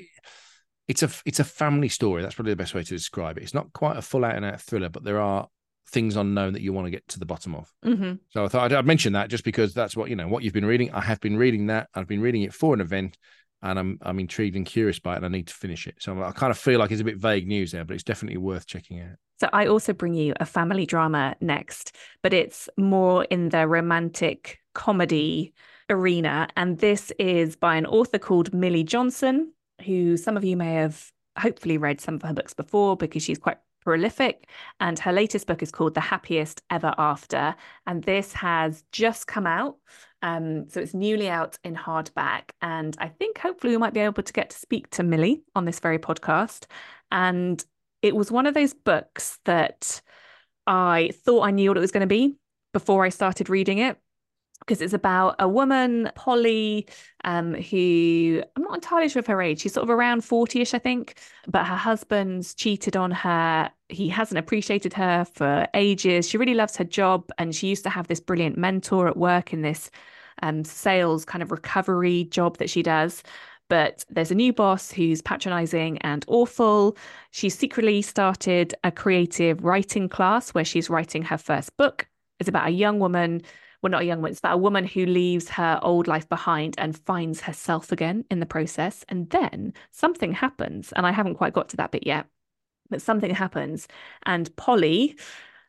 It's 0.87 1.03
a 1.03 1.09
it's 1.25 1.39
a 1.39 1.45
family 1.45 1.89
story. 1.89 2.21
That's 2.21 2.35
probably 2.35 2.53
the 2.53 2.57
best 2.57 2.73
way 2.73 2.83
to 2.83 2.95
describe 2.95 3.37
it. 3.37 3.43
It's 3.43 3.53
not 3.53 3.71
quite 3.73 3.97
a 3.97 4.01
full 4.01 4.25
out 4.25 4.35
and 4.35 4.45
out 4.45 4.61
thriller, 4.61 4.89
but 4.89 5.03
there 5.03 5.21
are 5.21 5.47
things 5.87 6.15
unknown 6.15 6.53
that 6.53 6.61
you 6.61 6.73
want 6.73 6.87
to 6.87 6.91
get 6.91 7.07
to 7.09 7.19
the 7.19 7.25
bottom 7.25 7.55
of. 7.55 7.71
Mm-hmm. 7.85 8.13
So 8.29 8.45
I 8.45 8.47
thought 8.47 8.71
I'd, 8.71 8.73
I'd, 8.73 8.85
mention 8.85 9.13
that 9.13 9.29
just 9.29 9.43
because 9.43 9.73
that's 9.73 9.95
what 9.95 10.09
you 10.09 10.15
know 10.15 10.27
what 10.27 10.43
you've 10.43 10.53
been 10.53 10.65
reading. 10.65 10.91
I 10.91 11.01
have 11.01 11.19
been 11.19 11.37
reading 11.37 11.67
that. 11.67 11.89
I've 11.93 12.07
been 12.07 12.21
reading 12.21 12.43
it 12.43 12.53
for 12.53 12.73
an 12.73 12.81
event, 12.81 13.17
and 13.61 13.77
I'm 13.77 13.99
I'm 14.01 14.19
intrigued 14.19 14.55
and 14.55 14.65
curious 14.65 14.99
by 14.99 15.13
it, 15.13 15.17
and 15.17 15.25
I 15.25 15.29
need 15.29 15.47
to 15.47 15.53
finish 15.53 15.87
it. 15.87 15.95
So 15.99 16.21
I 16.21 16.31
kind 16.31 16.51
of 16.51 16.57
feel 16.57 16.79
like 16.79 16.91
it's 16.91 17.01
a 17.01 17.05
bit 17.05 17.17
vague 17.17 17.47
news 17.47 17.71
there, 17.71 17.85
but 17.85 17.93
it's 17.93 18.03
definitely 18.03 18.37
worth 18.37 18.65
checking 18.65 18.99
out. 19.01 19.17
So 19.39 19.49
I 19.53 19.67
also 19.67 19.93
bring 19.93 20.13
you 20.13 20.33
a 20.39 20.45
family 20.45 20.85
drama 20.85 21.35
next, 21.41 21.95
but 22.21 22.33
it's 22.33 22.69
more 22.77 23.23
in 23.25 23.49
the 23.49 23.67
romantic 23.67 24.59
comedy 24.73 25.53
arena, 25.89 26.47
and 26.55 26.77
this 26.79 27.11
is 27.19 27.55
by 27.55 27.75
an 27.75 27.85
author 27.85 28.19
called 28.19 28.53
Milly 28.53 28.83
Johnson, 28.83 29.51
who 29.85 30.15
some 30.15 30.37
of 30.37 30.43
you 30.43 30.55
may 30.55 30.73
have 30.75 31.11
hopefully 31.37 31.77
read 31.77 32.01
some 32.01 32.15
of 32.15 32.21
her 32.21 32.33
books 32.33 32.53
before 32.53 32.97
because 32.97 33.23
she's 33.23 33.39
quite 33.39 33.57
prolific. 33.81 34.47
And 34.79 34.97
her 34.99 35.11
latest 35.11 35.47
book 35.47 35.61
is 35.61 35.71
called 35.71 35.93
The 35.93 36.01
Happiest 36.01 36.61
Ever 36.69 36.93
After. 36.97 37.55
And 37.85 38.03
this 38.03 38.33
has 38.33 38.83
just 38.91 39.27
come 39.27 39.47
out. 39.47 39.77
Um, 40.21 40.69
so 40.69 40.79
it's 40.79 40.93
newly 40.93 41.29
out 41.29 41.57
in 41.63 41.75
hardback. 41.75 42.51
And 42.61 42.95
I 42.99 43.07
think 43.07 43.37
hopefully 43.37 43.73
we 43.73 43.77
might 43.77 43.93
be 43.93 43.99
able 43.99 44.23
to 44.23 44.33
get 44.33 44.51
to 44.51 44.57
speak 44.57 44.89
to 44.91 45.03
Milly 45.03 45.43
on 45.55 45.65
this 45.65 45.79
very 45.79 45.99
podcast. 45.99 46.65
And 47.11 47.63
it 48.01 48.15
was 48.15 48.31
one 48.31 48.47
of 48.47 48.53
those 48.53 48.73
books 48.73 49.39
that 49.45 50.01
I 50.67 51.11
thought 51.25 51.41
I 51.41 51.51
knew 51.51 51.69
what 51.69 51.77
it 51.77 51.81
was 51.81 51.91
going 51.91 52.01
to 52.01 52.07
be 52.07 52.37
before 52.73 53.03
I 53.03 53.09
started 53.09 53.49
reading 53.49 53.79
it 53.79 53.97
because 54.61 54.81
it's 54.81 54.93
about 54.93 55.35
a 55.39 55.49
woman, 55.49 56.09
Polly, 56.15 56.87
um, 57.25 57.55
who 57.55 58.41
I'm 58.55 58.63
not 58.63 58.75
entirely 58.75 59.09
sure 59.09 59.19
of 59.19 59.27
her 59.27 59.41
age. 59.41 59.61
She's 59.61 59.73
sort 59.73 59.83
of 59.83 59.89
around 59.89 60.23
40 60.23 60.61
ish, 60.61 60.73
I 60.73 60.79
think. 60.79 61.17
But 61.47 61.65
her 61.65 61.75
husband's 61.75 62.53
cheated 62.53 62.95
on 62.95 63.11
her. 63.11 63.69
He 63.89 64.07
hasn't 64.07 64.37
appreciated 64.37 64.93
her 64.93 65.25
for 65.25 65.67
ages. 65.73 66.29
She 66.29 66.37
really 66.37 66.53
loves 66.53 66.77
her 66.77 66.83
job. 66.83 67.29
And 67.37 67.55
she 67.55 67.67
used 67.67 67.83
to 67.83 67.89
have 67.89 68.07
this 68.07 68.19
brilliant 68.19 68.57
mentor 68.57 69.07
at 69.07 69.17
work 69.17 69.51
in 69.51 69.61
this 69.63 69.89
um, 70.43 70.63
sales 70.63 71.25
kind 71.25 71.41
of 71.41 71.51
recovery 71.51 72.25
job 72.25 72.57
that 72.59 72.69
she 72.69 72.83
does. 72.83 73.23
But 73.67 74.05
there's 74.09 74.31
a 74.31 74.35
new 74.35 74.53
boss 74.53 74.91
who's 74.91 75.21
patronizing 75.21 75.97
and 75.99 76.23
awful. 76.27 76.97
She 77.31 77.49
secretly 77.49 78.01
started 78.01 78.75
a 78.83 78.91
creative 78.91 79.63
writing 79.63 80.07
class 80.09 80.51
where 80.51 80.65
she's 80.65 80.89
writing 80.89 81.23
her 81.23 81.37
first 81.37 81.75
book. 81.77 82.07
It's 82.39 82.49
about 82.49 82.67
a 82.67 82.71
young 82.71 82.99
woman 82.99 83.43
well, 83.81 83.91
not 83.91 84.03
a 84.03 84.05
young 84.05 84.23
it's 84.25 84.39
about 84.39 84.55
a 84.55 84.57
woman 84.57 84.85
who 84.85 85.05
leaves 85.05 85.49
her 85.49 85.79
old 85.81 86.07
life 86.07 86.29
behind 86.29 86.75
and 86.77 86.97
finds 86.97 87.41
herself 87.41 87.91
again 87.91 88.25
in 88.29 88.39
the 88.39 88.45
process. 88.45 89.03
And 89.09 89.29
then 89.31 89.73
something 89.91 90.33
happens. 90.33 90.91
And 90.93 91.05
I 91.07 91.11
haven't 91.11 91.35
quite 91.35 91.53
got 91.53 91.69
to 91.69 91.77
that 91.77 91.91
bit 91.91 92.05
yet, 92.05 92.27
but 92.89 93.01
something 93.01 93.33
happens. 93.33 93.87
And 94.23 94.55
Polly, 94.55 95.17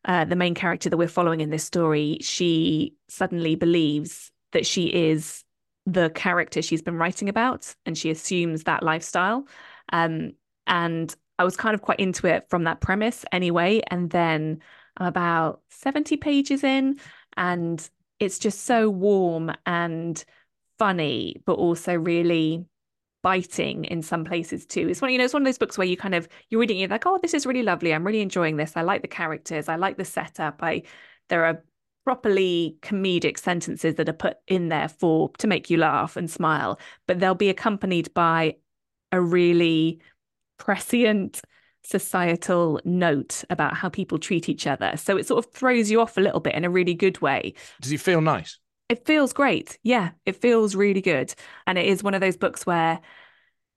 uh, 0.04 0.26
the 0.26 0.36
main 0.36 0.54
character 0.54 0.90
that 0.90 0.96
we're 0.96 1.08
following 1.08 1.40
in 1.40 1.50
this 1.50 1.64
story, 1.64 2.18
she 2.20 2.94
suddenly 3.08 3.54
believes 3.54 4.30
that 4.52 4.66
she 4.66 4.86
is 4.86 5.44
the 5.86 6.10
character 6.10 6.62
she's 6.62 6.82
been 6.82 6.96
writing 6.96 7.28
about 7.28 7.74
and 7.86 7.96
she 7.96 8.10
assumes 8.10 8.64
that 8.64 8.82
lifestyle. 8.82 9.46
Um, 9.92 10.32
and 10.66 11.14
I 11.38 11.44
was 11.44 11.56
kind 11.56 11.74
of 11.74 11.82
quite 11.82 11.98
into 11.98 12.26
it 12.26 12.46
from 12.50 12.64
that 12.64 12.80
premise 12.80 13.24
anyway. 13.32 13.82
And 13.88 14.10
then 14.10 14.60
I'm 14.98 15.06
about 15.06 15.62
70 15.70 16.18
pages 16.18 16.62
in 16.62 16.98
and 17.36 17.88
it's 18.22 18.38
just 18.38 18.62
so 18.66 18.88
warm 18.88 19.50
and 19.66 20.24
funny, 20.78 21.42
but 21.44 21.54
also 21.54 21.94
really 21.94 22.64
biting 23.24 23.84
in 23.84 24.00
some 24.00 24.24
places 24.24 24.64
too. 24.64 24.88
It's 24.88 25.02
one, 25.02 25.10
you 25.10 25.18
know, 25.18 25.24
it's 25.24 25.34
one 25.34 25.42
of 25.42 25.46
those 25.46 25.58
books 25.58 25.76
where 25.76 25.86
you 25.86 25.96
kind 25.96 26.14
of 26.14 26.28
you're 26.48 26.60
reading, 26.60 26.78
you're 26.78 26.88
like, 26.88 27.04
oh, 27.04 27.18
this 27.20 27.34
is 27.34 27.46
really 27.46 27.64
lovely. 27.64 27.92
I'm 27.92 28.06
really 28.06 28.20
enjoying 28.20 28.56
this. 28.56 28.76
I 28.76 28.82
like 28.82 29.02
the 29.02 29.08
characters. 29.08 29.68
I 29.68 29.74
like 29.74 29.96
the 29.96 30.04
setup. 30.04 30.62
I 30.62 30.82
there 31.28 31.44
are 31.44 31.64
properly 32.04 32.76
comedic 32.80 33.38
sentences 33.38 33.96
that 33.96 34.08
are 34.08 34.12
put 34.12 34.36
in 34.46 34.68
there 34.68 34.88
for 34.88 35.30
to 35.38 35.48
make 35.48 35.68
you 35.68 35.76
laugh 35.76 36.16
and 36.16 36.30
smile, 36.30 36.78
but 37.08 37.18
they'll 37.18 37.34
be 37.34 37.48
accompanied 37.48 38.14
by 38.14 38.56
a 39.10 39.20
really 39.20 40.00
prescient 40.58 41.42
societal 41.82 42.80
note 42.84 43.44
about 43.50 43.74
how 43.74 43.88
people 43.88 44.18
treat 44.18 44.48
each 44.48 44.66
other. 44.66 44.96
So 44.96 45.16
it 45.16 45.26
sort 45.26 45.44
of 45.44 45.52
throws 45.52 45.90
you 45.90 46.00
off 46.00 46.16
a 46.16 46.20
little 46.20 46.40
bit 46.40 46.54
in 46.54 46.64
a 46.64 46.70
really 46.70 46.94
good 46.94 47.20
way. 47.20 47.54
Does 47.80 47.92
it 47.92 48.00
feel 48.00 48.20
nice? 48.20 48.58
It 48.88 49.06
feels 49.06 49.32
great. 49.32 49.78
Yeah, 49.82 50.10
it 50.26 50.36
feels 50.36 50.74
really 50.74 51.00
good. 51.00 51.34
And 51.66 51.78
it 51.78 51.86
is 51.86 52.02
one 52.02 52.14
of 52.14 52.20
those 52.20 52.36
books 52.36 52.66
where, 52.66 53.00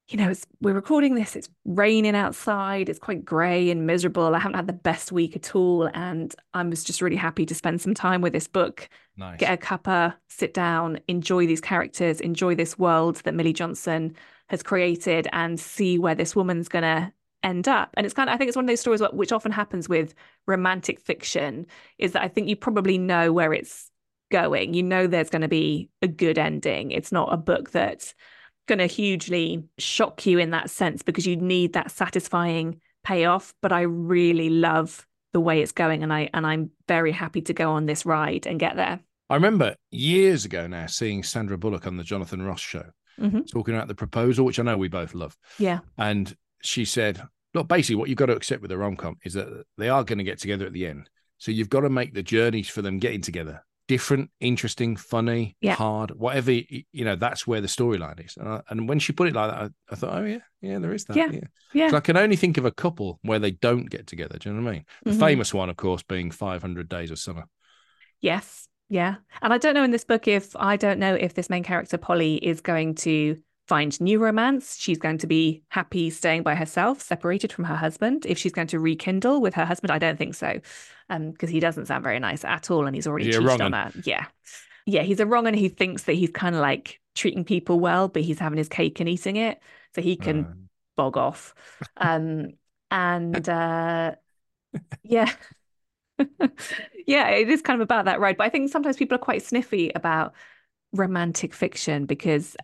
you 0.07 0.17
know, 0.17 0.29
it's, 0.29 0.45
we're 0.61 0.73
recording 0.73 1.15
this, 1.15 1.35
it's 1.35 1.49
raining 1.63 2.15
outside, 2.15 2.89
it's 2.89 2.99
quite 2.99 3.25
grey 3.25 3.71
and 3.71 3.87
miserable. 3.87 4.35
I 4.35 4.39
haven't 4.39 4.57
had 4.57 4.67
the 4.67 4.73
best 4.73 5.11
week 5.11 5.35
at 5.35 5.55
all. 5.55 5.89
And 5.93 6.35
I 6.53 6.61
was 6.63 6.83
just 6.83 7.01
really 7.01 7.15
happy 7.15 7.45
to 7.45 7.55
spend 7.55 7.81
some 7.81 7.93
time 7.93 8.21
with 8.21 8.33
this 8.33 8.47
book, 8.47 8.89
nice. 9.17 9.39
get 9.39 9.53
a 9.53 9.57
cuppa, 9.57 10.15
sit 10.27 10.53
down, 10.53 10.99
enjoy 11.07 11.47
these 11.47 11.61
characters, 11.61 12.19
enjoy 12.19 12.53
this 12.53 12.77
world 12.77 13.15
that 13.23 13.33
Milly 13.33 13.53
Johnson 13.53 14.15
has 14.49 14.61
created, 14.61 15.27
and 15.31 15.59
see 15.59 15.97
where 15.97 16.13
this 16.13 16.35
woman's 16.35 16.67
going 16.67 16.83
to 16.83 17.11
end 17.45 17.67
up. 17.67 17.91
And 17.95 18.05
it's 18.05 18.13
kind 18.13 18.29
of, 18.29 18.33
I 18.33 18.37
think 18.37 18.49
it's 18.49 18.55
one 18.55 18.65
of 18.65 18.69
those 18.69 18.81
stories 18.81 19.01
which 19.13 19.31
often 19.31 19.51
happens 19.51 19.87
with 19.87 20.13
romantic 20.47 20.99
fiction 20.99 21.67
is 21.97 22.11
that 22.13 22.23
I 22.23 22.27
think 22.27 22.49
you 22.49 22.55
probably 22.55 22.97
know 22.97 23.31
where 23.31 23.53
it's 23.53 23.91
going. 24.31 24.73
You 24.73 24.83
know 24.83 25.07
there's 25.07 25.29
going 25.29 25.43
to 25.43 25.47
be 25.47 25.89
a 26.01 26.07
good 26.07 26.37
ending. 26.37 26.91
It's 26.91 27.11
not 27.11 27.31
a 27.31 27.37
book 27.37 27.71
that's 27.71 28.13
going 28.67 28.79
to 28.79 28.87
hugely 28.87 29.63
shock 29.77 30.25
you 30.25 30.39
in 30.39 30.49
that 30.49 30.69
sense 30.69 31.03
because 31.03 31.27
you 31.27 31.35
need 31.35 31.73
that 31.73 31.91
satisfying 31.91 32.81
payoff. 33.03 33.53
But 33.61 33.71
I 33.71 33.81
really 33.81 34.49
love 34.49 35.07
the 35.31 35.39
way 35.39 35.61
it's 35.61 35.73
going 35.73 36.01
and 36.01 36.13
I 36.13 36.29
and 36.33 36.47
I'm 36.47 36.71
very 36.87 37.11
happy 37.11 37.41
to 37.41 37.53
go 37.53 37.71
on 37.71 37.85
this 37.85 38.05
ride 38.05 38.47
and 38.47 38.59
get 38.59 38.75
there. 38.77 38.99
I 39.29 39.35
remember 39.35 39.75
years 39.91 40.45
ago 40.45 40.65
now 40.65 40.85
seeing 40.87 41.23
Sandra 41.23 41.57
Bullock 41.57 41.85
on 41.85 41.97
the 41.97 42.03
Jonathan 42.03 42.41
Ross 42.41 42.61
show 42.61 42.85
mm-hmm. 43.19 43.41
talking 43.41 43.75
about 43.75 43.87
the 43.87 43.95
proposal, 43.95 44.45
which 44.45 44.59
I 44.59 44.63
know 44.63 44.77
we 44.77 44.87
both 44.87 45.13
love. 45.13 45.35
Yeah. 45.59 45.79
And 45.97 46.33
she 46.65 46.85
said, 46.85 47.21
look, 47.53 47.67
basically, 47.67 47.95
what 47.95 48.09
you've 48.09 48.17
got 48.17 48.27
to 48.27 48.35
accept 48.35 48.61
with 48.61 48.71
a 48.71 48.77
rom 48.77 48.95
com 48.95 49.17
is 49.23 49.33
that 49.33 49.65
they 49.77 49.89
are 49.89 50.03
going 50.03 50.17
to 50.17 50.23
get 50.23 50.39
together 50.39 50.65
at 50.65 50.73
the 50.73 50.87
end. 50.87 51.09
So 51.37 51.51
you've 51.51 51.69
got 51.69 51.81
to 51.81 51.89
make 51.89 52.13
the 52.13 52.23
journeys 52.23 52.69
for 52.69 52.81
them 52.81 52.99
getting 52.99 53.21
together 53.21 53.63
different, 53.87 54.31
interesting, 54.39 54.95
funny, 54.95 55.55
yeah. 55.61 55.75
hard, 55.75 56.11
whatever. 56.11 56.51
You 56.51 56.85
know, 56.93 57.15
that's 57.15 57.45
where 57.45 57.61
the 57.61 57.67
storyline 57.67 58.23
is. 58.25 58.35
And, 58.37 58.47
I, 58.47 58.61
and, 58.69 58.89
when 58.89 58.99
she 58.99 59.13
put 59.13 59.27
it 59.27 59.35
like 59.35 59.51
that, 59.51 59.59
I, 59.59 59.69
I, 59.91 59.95
thought, 59.95 60.13
oh 60.13 60.25
yeah, 60.25 60.39
yeah, 60.61 60.79
there 60.79 60.93
is 60.93 61.05
that. 61.05 61.17
Yeah, 61.17 61.31
yeah. 61.31 61.41
yeah. 61.73 61.95
I 61.95 61.99
can 61.99 62.17
only 62.17 62.35
think 62.35 62.57
of 62.57 62.65
a 62.65 62.71
couple 62.71 63.19
where 63.21 63.39
they 63.39 63.51
don't 63.51 63.89
get 63.89 64.07
together. 64.07 64.37
Do 64.39 64.49
you 64.49 64.55
know 64.55 64.63
what 64.63 64.69
I 64.69 64.73
mean? 64.73 64.85
The 65.03 65.11
mm-hmm. 65.11 65.19
famous 65.19 65.53
one, 65.53 65.69
of 65.69 65.77
course, 65.77 66.03
being 66.03 66.31
Five 66.31 66.61
Hundred 66.61 66.89
Days 66.89 67.11
of 67.11 67.19
Summer. 67.19 67.45
Yes, 68.21 68.67
yeah. 68.89 69.15
And 69.41 69.53
I 69.53 69.57
don't 69.57 69.75
know 69.75 69.83
in 69.83 69.91
this 69.91 70.05
book 70.05 70.27
if 70.27 70.55
I 70.55 70.77
don't 70.77 70.99
know 70.99 71.13
if 71.13 71.33
this 71.33 71.49
main 71.49 71.63
character 71.63 71.97
Polly 71.97 72.35
is 72.35 72.61
going 72.61 72.95
to 72.95 73.37
find 73.67 73.99
new 73.99 74.19
romance. 74.19 74.77
She's 74.79 74.97
going 74.97 75.17
to 75.19 75.27
be 75.27 75.63
happy 75.69 76.09
staying 76.09 76.43
by 76.43 76.55
herself, 76.55 77.01
separated 77.01 77.51
from 77.51 77.65
her 77.65 77.75
husband. 77.75 78.25
If 78.27 78.37
she's 78.37 78.51
going 78.51 78.67
to 78.67 78.79
rekindle 78.79 79.41
with 79.41 79.53
her 79.55 79.65
husband, 79.65 79.91
I 79.91 79.99
don't 79.99 80.17
think 80.17 80.35
so, 80.35 80.59
because 81.09 81.49
um, 81.49 81.49
he 81.49 81.59
doesn't 81.59 81.87
sound 81.87 82.03
very 82.03 82.19
nice 82.19 82.43
at 82.45 82.69
all, 82.69 82.85
and 82.85 82.95
he's 82.95 83.07
already 83.07 83.25
yeah, 83.25 83.39
cheated 83.39 83.61
on 83.61 83.73
her. 83.73 83.91
Yeah, 84.03 84.25
yeah, 84.85 85.01
he's 85.01 85.19
a 85.19 85.25
wrong, 85.25 85.47
and 85.47 85.55
he 85.55 85.69
thinks 85.69 86.03
that 86.03 86.13
he's 86.13 86.31
kind 86.31 86.55
of 86.55 86.61
like 86.61 86.99
treating 87.15 87.43
people 87.43 87.79
well, 87.79 88.07
but 88.07 88.21
he's 88.21 88.39
having 88.39 88.57
his 88.57 88.69
cake 88.69 88.99
and 88.99 89.09
eating 89.09 89.35
it, 89.35 89.59
so 89.95 90.01
he 90.01 90.15
can 90.15 90.45
uh. 90.45 90.53
bog 90.95 91.17
off. 91.17 91.53
Um, 91.97 92.53
and 92.91 93.47
uh, 93.49 94.15
yeah. 95.03 95.31
yeah, 97.07 97.29
it 97.29 97.49
is 97.49 97.61
kind 97.61 97.81
of 97.81 97.83
about 97.83 98.05
that, 98.05 98.19
right? 98.19 98.37
But 98.37 98.45
I 98.45 98.49
think 98.49 98.71
sometimes 98.71 98.97
people 98.97 99.15
are 99.15 99.19
quite 99.19 99.43
sniffy 99.43 99.91
about 99.93 100.33
romantic 100.93 101.53
fiction 101.53 102.05
because 102.05 102.55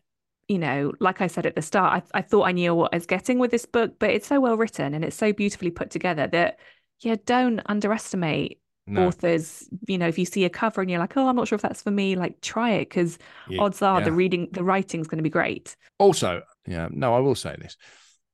you 0.51 0.60
know, 0.60 0.91
like 1.00 1.22
I 1.22 1.27
said 1.27 1.46
at 1.46 1.55
the 1.55 1.62
start, 1.62 2.03
I, 2.13 2.20
I 2.20 2.22
thought 2.22 2.43
I 2.43 2.51
knew 2.51 2.75
what 2.75 2.93
I 2.93 2.98
was 2.98 3.05
getting 3.05 3.39
with 3.39 3.51
this 3.51 3.65
book, 3.65 3.93
but 4.00 4.10
it's 4.10 4.27
so 4.27 4.41
well 4.41 4.58
written 4.58 4.93
and 4.93 5.05
it's 5.05 5.15
so 5.15 5.31
beautifully 5.31 5.72
put 5.72 5.91
together 5.91 6.27
that, 6.27 6.60
yeah, 7.00 7.15
don't 7.25 7.62
underestimate 7.67 8.60
no. 8.86 9.08
authors. 9.08 9.70
You 9.88 9.98
know, 9.98 10.10
if 10.10 10.20
you 10.20 10.25
see 10.25 10.43
a 10.43 10.50
cover 10.50 10.81
and 10.81 10.91
you're 10.91 11.00
like, 11.00 11.15
oh, 11.15 11.25
I'm 11.25 11.38
not 11.38 11.48
sure 11.48 11.55
if 11.55 11.62
that's 11.62 11.81
for 11.81 11.91
me, 11.91 12.17
like 12.17 12.41
try 12.41 12.72
it 12.72 12.89
because 12.89 13.17
yeah, 13.48 13.62
odds 13.62 13.81
are 13.81 14.00
yeah. 14.00 14.05
the 14.05 14.12
reading, 14.12 14.50
the 14.51 14.62
writing's 14.62 15.08
going 15.08 15.20
to 15.20 15.24
be 15.24 15.29
great. 15.29 15.77
Also, 16.00 16.41
yeah, 16.67 16.89
no, 16.91 17.15
I 17.15 17.20
will 17.20 17.36
say 17.36 17.55
this. 17.58 17.77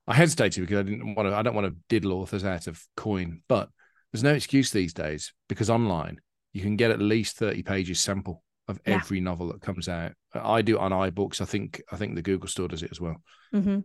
I 0.07 0.15
hesitated 0.15 0.63
because 0.63 0.79
I 0.79 0.83
didn't 0.89 1.13
want 1.13 1.29
to, 1.29 1.35
I 1.35 1.43
don't 1.43 1.53
want 1.53 1.67
to 1.67 1.79
diddle 1.87 2.13
authors 2.13 2.43
out 2.43 2.65
of 2.65 2.83
coin, 2.95 3.43
but 3.47 3.69
there's 4.11 4.23
no 4.23 4.33
excuse 4.33 4.71
these 4.71 4.93
days 4.93 5.33
because 5.49 5.69
online 5.69 6.17
you 6.51 6.63
can 6.63 6.77
get 6.77 6.89
at 6.89 6.99
least 6.99 7.37
30 7.37 7.61
pages 7.61 7.99
sample 7.99 8.41
of 8.67 8.79
yeah. 8.87 8.95
every 8.95 9.19
novel 9.19 9.49
that 9.49 9.61
comes 9.61 9.87
out. 9.87 10.13
I 10.43 10.61
do 10.61 10.75
it 10.75 10.81
on 10.81 10.91
iBooks. 10.91 11.41
I 11.41 11.45
think 11.45 11.81
I 11.91 11.95
think 11.95 12.15
the 12.15 12.21
Google 12.21 12.47
Store 12.47 12.67
does 12.67 12.83
it 12.83 12.91
as 12.91 13.01
well. 13.01 13.17
Mm-hmm. 13.53 13.79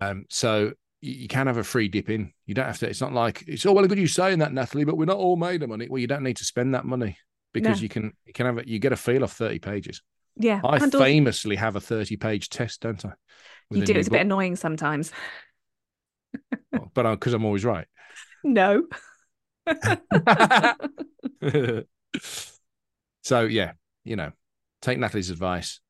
Um, 0.00 0.24
so 0.28 0.72
you, 1.00 1.28
can 1.28 1.46
have 1.46 1.58
a 1.58 1.64
free 1.64 1.88
dip 1.88 2.10
in. 2.10 2.32
You 2.46 2.54
don't 2.54 2.66
have 2.66 2.78
to. 2.78 2.88
It's 2.88 3.00
not 3.00 3.12
like 3.12 3.44
it's 3.46 3.66
all 3.66 3.74
well 3.74 3.84
and 3.84 3.88
good 3.88 3.98
you 3.98 4.06
saying 4.06 4.38
that, 4.38 4.52
Natalie, 4.52 4.84
but 4.84 4.96
we're 4.96 5.04
not 5.04 5.16
all 5.16 5.36
made 5.36 5.62
of 5.62 5.68
money. 5.68 5.88
Well, 5.88 6.00
you 6.00 6.06
don't 6.06 6.22
need 6.22 6.38
to 6.38 6.44
spend 6.44 6.74
that 6.74 6.84
money 6.84 7.18
because 7.52 7.78
no. 7.78 7.82
you 7.82 7.88
can 7.88 8.12
you 8.24 8.32
can 8.32 8.46
have 8.46 8.58
it. 8.58 8.68
You 8.68 8.78
get 8.78 8.92
a 8.92 8.96
feel 8.96 9.24
off 9.24 9.32
thirty 9.32 9.58
pages. 9.58 10.02
Yeah, 10.36 10.60
I 10.64 10.78
famously 10.78 11.56
have 11.56 11.76
a 11.76 11.80
thirty-page 11.80 12.48
test, 12.48 12.80
don't 12.80 13.04
I? 13.04 13.12
You 13.70 13.84
do. 13.84 13.94
It's 13.94 14.08
book. 14.08 14.14
a 14.14 14.18
bit 14.18 14.22
annoying 14.22 14.56
sometimes. 14.56 15.12
but 16.94 17.10
because 17.14 17.34
I'm 17.34 17.44
always 17.44 17.64
right. 17.64 17.86
No. 18.44 18.84
so 23.22 23.42
yeah, 23.42 23.72
you 24.04 24.16
know, 24.16 24.32
take 24.80 24.98
Natalie's 24.98 25.30
advice. 25.30 25.80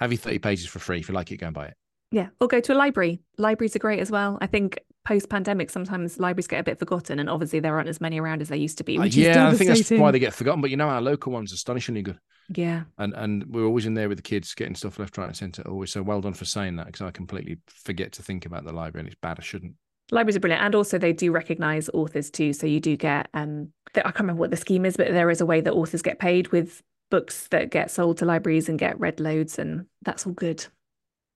Have 0.00 0.12
your 0.12 0.18
30 0.18 0.38
pages 0.38 0.66
for 0.66 0.78
free. 0.78 1.00
If 1.00 1.08
you 1.08 1.14
like 1.14 1.30
it, 1.32 1.38
go 1.38 1.46
and 1.46 1.54
buy 1.54 1.66
it. 1.66 1.74
Yeah. 2.10 2.28
Or 2.40 2.48
go 2.48 2.60
to 2.60 2.72
a 2.72 2.76
library. 2.76 3.20
Libraries 3.36 3.76
are 3.76 3.80
great 3.80 4.00
as 4.00 4.10
well. 4.10 4.38
I 4.40 4.46
think 4.46 4.80
post 5.04 5.28
pandemic, 5.28 5.70
sometimes 5.70 6.18
libraries 6.18 6.46
get 6.46 6.60
a 6.60 6.62
bit 6.62 6.78
forgotten. 6.78 7.18
And 7.18 7.28
obviously, 7.28 7.60
there 7.60 7.76
aren't 7.76 7.88
as 7.88 8.00
many 8.00 8.20
around 8.20 8.40
as 8.40 8.48
there 8.48 8.58
used 8.58 8.78
to 8.78 8.84
be. 8.84 8.98
Uh, 8.98 9.04
yeah, 9.04 9.48
I 9.48 9.54
think 9.54 9.68
that's 9.68 9.90
why 9.90 10.10
they 10.10 10.18
get 10.18 10.34
forgotten. 10.34 10.60
But 10.60 10.70
you 10.70 10.76
know, 10.76 10.88
our 10.88 11.00
local 11.00 11.32
one's 11.32 11.52
are 11.52 11.56
astonishingly 11.56 12.02
good. 12.02 12.18
Yeah. 12.54 12.84
And 12.96 13.14
and 13.14 13.44
we're 13.46 13.64
always 13.64 13.86
in 13.86 13.94
there 13.94 14.08
with 14.08 14.18
the 14.18 14.22
kids 14.22 14.54
getting 14.54 14.74
stuff 14.74 14.98
left, 14.98 15.18
right, 15.18 15.28
and 15.28 15.36
centre. 15.36 15.62
Always. 15.68 15.92
So 15.92 16.02
well 16.02 16.20
done 16.20 16.34
for 16.34 16.44
saying 16.44 16.76
that 16.76 16.86
because 16.86 17.02
I 17.02 17.10
completely 17.10 17.58
forget 17.66 18.12
to 18.12 18.22
think 18.22 18.46
about 18.46 18.64
the 18.64 18.72
library 18.72 19.02
and 19.02 19.08
it's 19.08 19.20
bad. 19.20 19.38
I 19.38 19.42
shouldn't. 19.42 19.74
Libraries 20.10 20.36
are 20.36 20.40
brilliant, 20.40 20.64
and 20.64 20.74
also 20.74 20.96
they 20.96 21.12
do 21.12 21.30
recognise 21.32 21.90
authors 21.92 22.30
too. 22.30 22.54
So 22.54 22.66
you 22.66 22.80
do 22.80 22.96
get 22.96 23.28
um, 23.34 23.72
I 23.94 24.00
can't 24.00 24.20
remember 24.20 24.40
what 24.40 24.50
the 24.50 24.56
scheme 24.56 24.86
is, 24.86 24.96
but 24.96 25.08
there 25.08 25.30
is 25.30 25.40
a 25.40 25.46
way 25.46 25.60
that 25.60 25.72
authors 25.72 26.02
get 26.02 26.18
paid 26.18 26.48
with 26.48 26.82
books 27.10 27.48
that 27.48 27.70
get 27.70 27.90
sold 27.90 28.18
to 28.18 28.24
libraries 28.24 28.68
and 28.68 28.78
get 28.78 28.98
read 28.98 29.20
loads, 29.20 29.58
and 29.58 29.86
that's 30.02 30.26
all 30.26 30.32
good. 30.32 30.66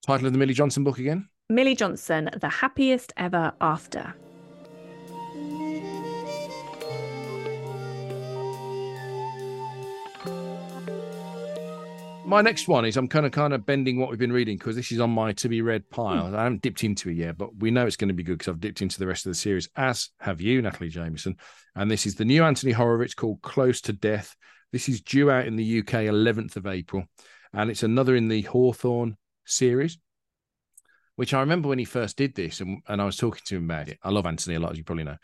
Title 0.06 0.26
of 0.26 0.32
the 0.32 0.38
Milly 0.38 0.54
Johnson 0.54 0.84
book 0.84 0.98
again? 0.98 1.28
Milly 1.48 1.74
Johnson, 1.74 2.30
The 2.40 2.48
Happiest 2.48 3.12
Ever 3.16 3.52
After. 3.60 4.14
my 12.32 12.40
next 12.40 12.66
one 12.66 12.86
is 12.86 12.96
I'm 12.96 13.08
kind 13.08 13.26
of 13.26 13.32
kind 13.32 13.52
of 13.52 13.66
bending 13.66 13.98
what 13.98 14.08
we've 14.08 14.18
been 14.18 14.32
reading 14.32 14.56
because 14.56 14.74
this 14.74 14.90
is 14.90 15.00
on 15.00 15.10
my 15.10 15.32
to 15.32 15.50
be 15.50 15.60
read 15.60 15.90
pile. 15.90 16.28
Hmm. 16.28 16.34
I 16.34 16.44
haven't 16.44 16.62
dipped 16.62 16.82
into 16.82 17.10
it 17.10 17.16
yet, 17.16 17.36
but 17.36 17.54
we 17.56 17.70
know 17.70 17.86
it's 17.86 17.96
going 17.96 18.08
to 18.08 18.14
be 18.14 18.22
good 18.22 18.38
because 18.38 18.48
I've 18.50 18.60
dipped 18.60 18.80
into 18.80 18.98
the 18.98 19.06
rest 19.06 19.26
of 19.26 19.30
the 19.30 19.34
series, 19.34 19.68
as 19.76 20.08
have 20.18 20.40
you, 20.40 20.62
Natalie 20.62 20.88
Jameson. 20.88 21.36
And 21.74 21.90
this 21.90 22.06
is 22.06 22.14
the 22.14 22.24
new 22.24 22.42
Anthony 22.42 22.72
Horowitz 22.72 23.12
called 23.12 23.42
Close 23.42 23.82
to 23.82 23.92
Death. 23.92 24.34
This 24.72 24.88
is 24.88 25.00
due 25.00 25.30
out 25.30 25.46
in 25.46 25.56
the 25.56 25.80
UK 25.80 26.06
11th 26.06 26.56
of 26.56 26.66
April, 26.66 27.04
and 27.52 27.70
it's 27.70 27.82
another 27.82 28.16
in 28.16 28.28
the 28.28 28.42
Hawthorne 28.42 29.16
series. 29.44 29.98
Which 31.16 31.34
I 31.34 31.40
remember 31.40 31.68
when 31.68 31.78
he 31.78 31.84
first 31.84 32.16
did 32.16 32.34
this, 32.34 32.60
and, 32.60 32.80
and 32.88 33.00
I 33.00 33.04
was 33.04 33.18
talking 33.18 33.42
to 33.44 33.56
him 33.56 33.64
about 33.64 33.88
it. 33.88 33.98
I 34.02 34.10
love 34.10 34.24
Anthony 34.24 34.56
a 34.56 34.60
lot, 34.60 34.72
as 34.72 34.78
you 34.78 34.84
probably 34.84 35.04
know. 35.04 35.18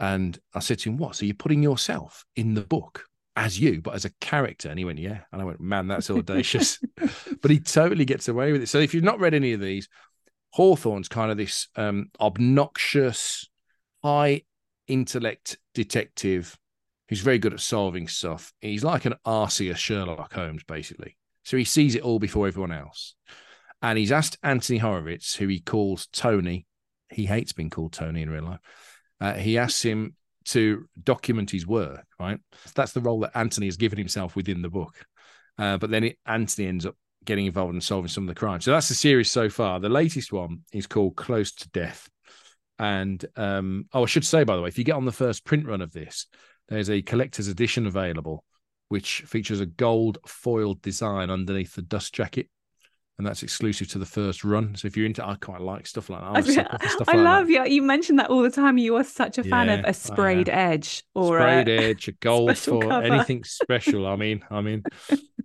And 0.00 0.38
I 0.54 0.60
said 0.60 0.78
to 0.80 0.90
him, 0.90 0.96
What? 0.96 1.16
So 1.16 1.26
you're 1.26 1.34
putting 1.34 1.62
yourself 1.62 2.24
in 2.34 2.54
the 2.54 2.62
book? 2.62 3.04
as 3.38 3.58
you, 3.58 3.80
but 3.80 3.94
as 3.94 4.04
a 4.04 4.10
character. 4.20 4.68
And 4.68 4.78
he 4.78 4.84
went, 4.84 4.98
Yeah. 4.98 5.20
And 5.32 5.40
I 5.40 5.44
went, 5.44 5.60
Man, 5.60 5.86
that's 5.86 6.10
audacious. 6.10 6.80
but 7.40 7.50
he 7.50 7.60
totally 7.60 8.04
gets 8.04 8.26
away 8.26 8.50
with 8.50 8.62
it. 8.62 8.68
So 8.68 8.78
if 8.78 8.92
you've 8.92 9.04
not 9.04 9.20
read 9.20 9.32
any 9.32 9.52
of 9.52 9.60
these, 9.60 9.88
Hawthorne's 10.50 11.08
kind 11.08 11.30
of 11.30 11.36
this 11.36 11.68
um, 11.76 12.10
obnoxious, 12.20 13.48
high 14.02 14.42
intellect 14.88 15.58
detective 15.72 16.58
who's 17.08 17.20
very 17.20 17.38
good 17.38 17.54
at 17.54 17.60
solving 17.60 18.08
stuff. 18.08 18.52
He's 18.60 18.84
like 18.84 19.04
an 19.04 19.14
Arceus 19.26 19.76
Sherlock 19.76 20.32
Holmes, 20.32 20.62
basically. 20.64 21.16
So 21.44 21.56
he 21.56 21.64
sees 21.64 21.94
it 21.94 22.02
all 22.02 22.18
before 22.18 22.46
everyone 22.46 22.72
else. 22.72 23.14
And 23.80 23.98
he's 23.98 24.12
asked 24.12 24.38
Anthony 24.42 24.78
Horowitz, 24.78 25.34
who 25.34 25.48
he 25.48 25.60
calls 25.60 26.08
Tony. 26.12 26.66
He 27.10 27.26
hates 27.26 27.52
being 27.52 27.70
called 27.70 27.92
Tony 27.92 28.22
in 28.22 28.30
real 28.30 28.44
life. 28.44 28.60
Uh, 29.20 29.34
he 29.34 29.56
asks 29.56 29.82
him 29.82 30.14
to 30.46 30.86
document 31.02 31.50
his 31.50 31.66
work, 31.66 32.04
right? 32.18 32.38
That's 32.74 32.92
the 32.92 33.00
role 33.00 33.20
that 33.20 33.36
Anthony 33.36 33.66
has 33.66 33.76
given 33.76 33.98
himself 33.98 34.36
within 34.36 34.62
the 34.62 34.68
book. 34.68 34.94
Uh, 35.56 35.76
but 35.78 35.90
then 35.90 36.04
it, 36.04 36.18
Anthony 36.26 36.68
ends 36.68 36.86
up 36.86 36.96
getting 37.24 37.46
involved 37.46 37.74
in 37.74 37.80
solving 37.80 38.08
some 38.08 38.24
of 38.24 38.28
the 38.28 38.38
crimes. 38.38 38.64
So 38.64 38.72
that's 38.72 38.88
the 38.88 38.94
series 38.94 39.30
so 39.30 39.48
far. 39.48 39.80
The 39.80 39.88
latest 39.88 40.32
one 40.32 40.60
is 40.72 40.86
called 40.86 41.16
Close 41.16 41.52
to 41.52 41.68
Death. 41.70 42.08
And 42.78 43.24
um, 43.36 43.86
oh, 43.92 44.04
I 44.04 44.06
should 44.06 44.24
say, 44.24 44.44
by 44.44 44.56
the 44.56 44.62
way, 44.62 44.68
if 44.68 44.78
you 44.78 44.84
get 44.84 44.94
on 44.94 45.04
the 45.04 45.12
first 45.12 45.44
print 45.44 45.66
run 45.66 45.80
of 45.82 45.92
this, 45.92 46.26
there's 46.68 46.90
a 46.90 47.02
collector's 47.02 47.48
edition 47.48 47.86
available, 47.86 48.44
which 48.88 49.22
features 49.22 49.60
a 49.60 49.66
gold 49.66 50.18
foiled 50.26 50.82
design 50.82 51.30
underneath 51.30 51.74
the 51.74 51.82
dust 51.82 52.14
jacket 52.14 52.48
and 53.18 53.26
that's 53.26 53.42
exclusive 53.42 53.88
to 53.88 53.98
the 53.98 54.06
first 54.06 54.44
run. 54.44 54.76
So 54.76 54.86
if 54.86 54.96
you're 54.96 55.04
into, 55.04 55.26
I 55.26 55.34
quite 55.34 55.60
like 55.60 55.88
stuff 55.88 56.08
like 56.08 56.20
that. 56.20 56.68
I, 56.70 57.12
I 57.12 57.16
like 57.16 57.24
love 57.24 57.50
you. 57.50 57.64
You 57.66 57.82
mentioned 57.82 58.20
that 58.20 58.30
all 58.30 58.42
the 58.42 58.50
time. 58.50 58.78
You 58.78 58.94
are 58.94 59.04
such 59.04 59.38
a 59.38 59.42
fan 59.42 59.66
yeah, 59.66 59.74
of 59.74 59.84
a 59.84 59.92
sprayed 59.92 60.48
edge 60.48 61.02
or 61.16 61.38
a 61.38 61.40
sprayed 61.40 61.68
a 61.68 61.84
edge, 61.88 62.06
a 62.06 62.12
gold 62.20 62.56
for 62.56 62.92
anything 63.02 63.42
special. 63.42 64.06
I 64.06 64.16
mean, 64.16 64.44
I 64.50 64.60
mean. 64.60 64.84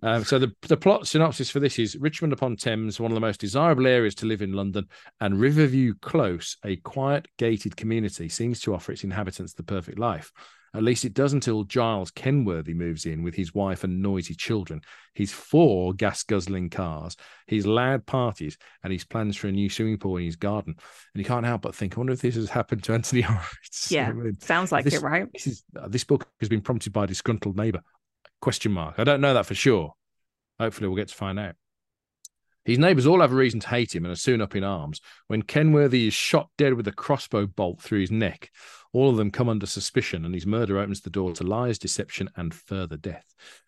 Um, 0.03 0.23
so 0.23 0.37
the 0.37 0.51
the 0.61 0.77
plot 0.77 1.07
synopsis 1.07 1.49
for 1.49 1.59
this 1.59 1.79
is 1.79 1.95
Richmond 1.95 2.33
upon 2.33 2.57
Thames, 2.57 2.99
one 2.99 3.11
of 3.11 3.15
the 3.15 3.21
most 3.21 3.39
desirable 3.39 3.87
areas 3.87 4.13
to 4.15 4.27
live 4.27 4.43
in 4.43 4.53
London, 4.53 4.87
and 5.19 5.39
Riverview 5.39 5.95
Close, 5.99 6.57
a 6.63 6.75
quiet 6.75 7.27
gated 7.39 7.75
community, 7.75 8.29
seems 8.29 8.59
to 8.61 8.75
offer 8.75 8.91
its 8.91 9.03
inhabitants 9.03 9.53
the 9.53 9.63
perfect 9.63 9.97
life. 9.97 10.31
At 10.75 10.83
least 10.83 11.05
it 11.05 11.13
does 11.13 11.33
until 11.33 11.63
Giles 11.63 12.09
Kenworthy 12.09 12.73
moves 12.73 13.05
in 13.05 13.21
with 13.21 13.35
his 13.35 13.53
wife 13.53 13.83
and 13.83 14.01
noisy 14.01 14.33
children, 14.33 14.81
his 15.13 15.31
four 15.31 15.93
gas 15.93 16.23
guzzling 16.23 16.71
cars, 16.71 17.15
his 17.45 17.67
loud 17.67 18.07
parties, 18.07 18.57
and 18.83 18.91
his 18.91 19.05
plans 19.05 19.37
for 19.37 19.47
a 19.47 19.51
new 19.51 19.69
swimming 19.69 19.99
pool 19.99 20.17
in 20.17 20.25
his 20.25 20.35
garden. 20.35 20.75
And 21.13 21.19
you 21.19 21.25
can't 21.25 21.45
help 21.45 21.61
but 21.61 21.75
think, 21.75 21.95
I 21.95 21.99
wonder 21.99 22.13
if 22.13 22.21
this 22.21 22.35
has 22.35 22.49
happened 22.49 22.83
to 22.85 22.93
Anthony 22.93 23.21
Horowitz. 23.23 23.91
Yeah, 23.91 24.09
I 24.09 24.13
mean, 24.13 24.39
sounds 24.39 24.71
like 24.71 24.83
this, 24.83 24.95
it, 24.95 25.03
right? 25.03 25.31
This, 25.31 25.45
is, 25.45 25.63
uh, 25.79 25.87
this 25.87 26.03
book 26.03 26.27
has 26.39 26.49
been 26.49 26.61
prompted 26.61 26.91
by 26.91 27.03
a 27.03 27.07
disgruntled 27.07 27.55
neighbour. 27.55 27.81
Question 28.41 28.71
mark. 28.71 28.95
I 28.97 29.03
don't 29.03 29.21
know 29.21 29.35
that 29.35 29.45
for 29.45 29.55
sure. 29.55 29.93
Hopefully, 30.59 30.87
we'll 30.87 30.97
get 30.97 31.09
to 31.09 31.15
find 31.15 31.39
out. 31.39 31.55
His 32.65 32.79
neighbours 32.79 33.05
all 33.05 33.21
have 33.21 33.33
a 33.33 33.35
reason 33.35 33.59
to 33.59 33.67
hate 33.67 33.93
him 33.93 34.05
and 34.05 34.11
are 34.11 34.17
soon 34.17 34.41
up 34.41 34.55
in 34.55 34.63
arms. 34.63 35.01
When 35.27 35.41
Kenworthy 35.41 36.07
is 36.07 36.13
shot 36.13 36.49
dead 36.57 36.73
with 36.73 36.87
a 36.87 36.93
crossbow 36.93 37.45
bolt 37.45 37.81
through 37.81 37.99
his 37.99 38.11
neck, 38.11 38.51
all 38.93 39.09
of 39.09 39.17
them 39.17 39.31
come 39.31 39.49
under 39.49 39.65
suspicion, 39.65 40.23
and 40.23 40.33
his 40.33 40.45
murder 40.45 40.77
opens 40.77 41.01
the 41.01 41.09
door 41.09 41.33
to 41.33 41.43
lies, 41.43 41.79
deception, 41.79 42.29
and 42.37 42.53
further 42.53 42.95
death. 42.95 43.25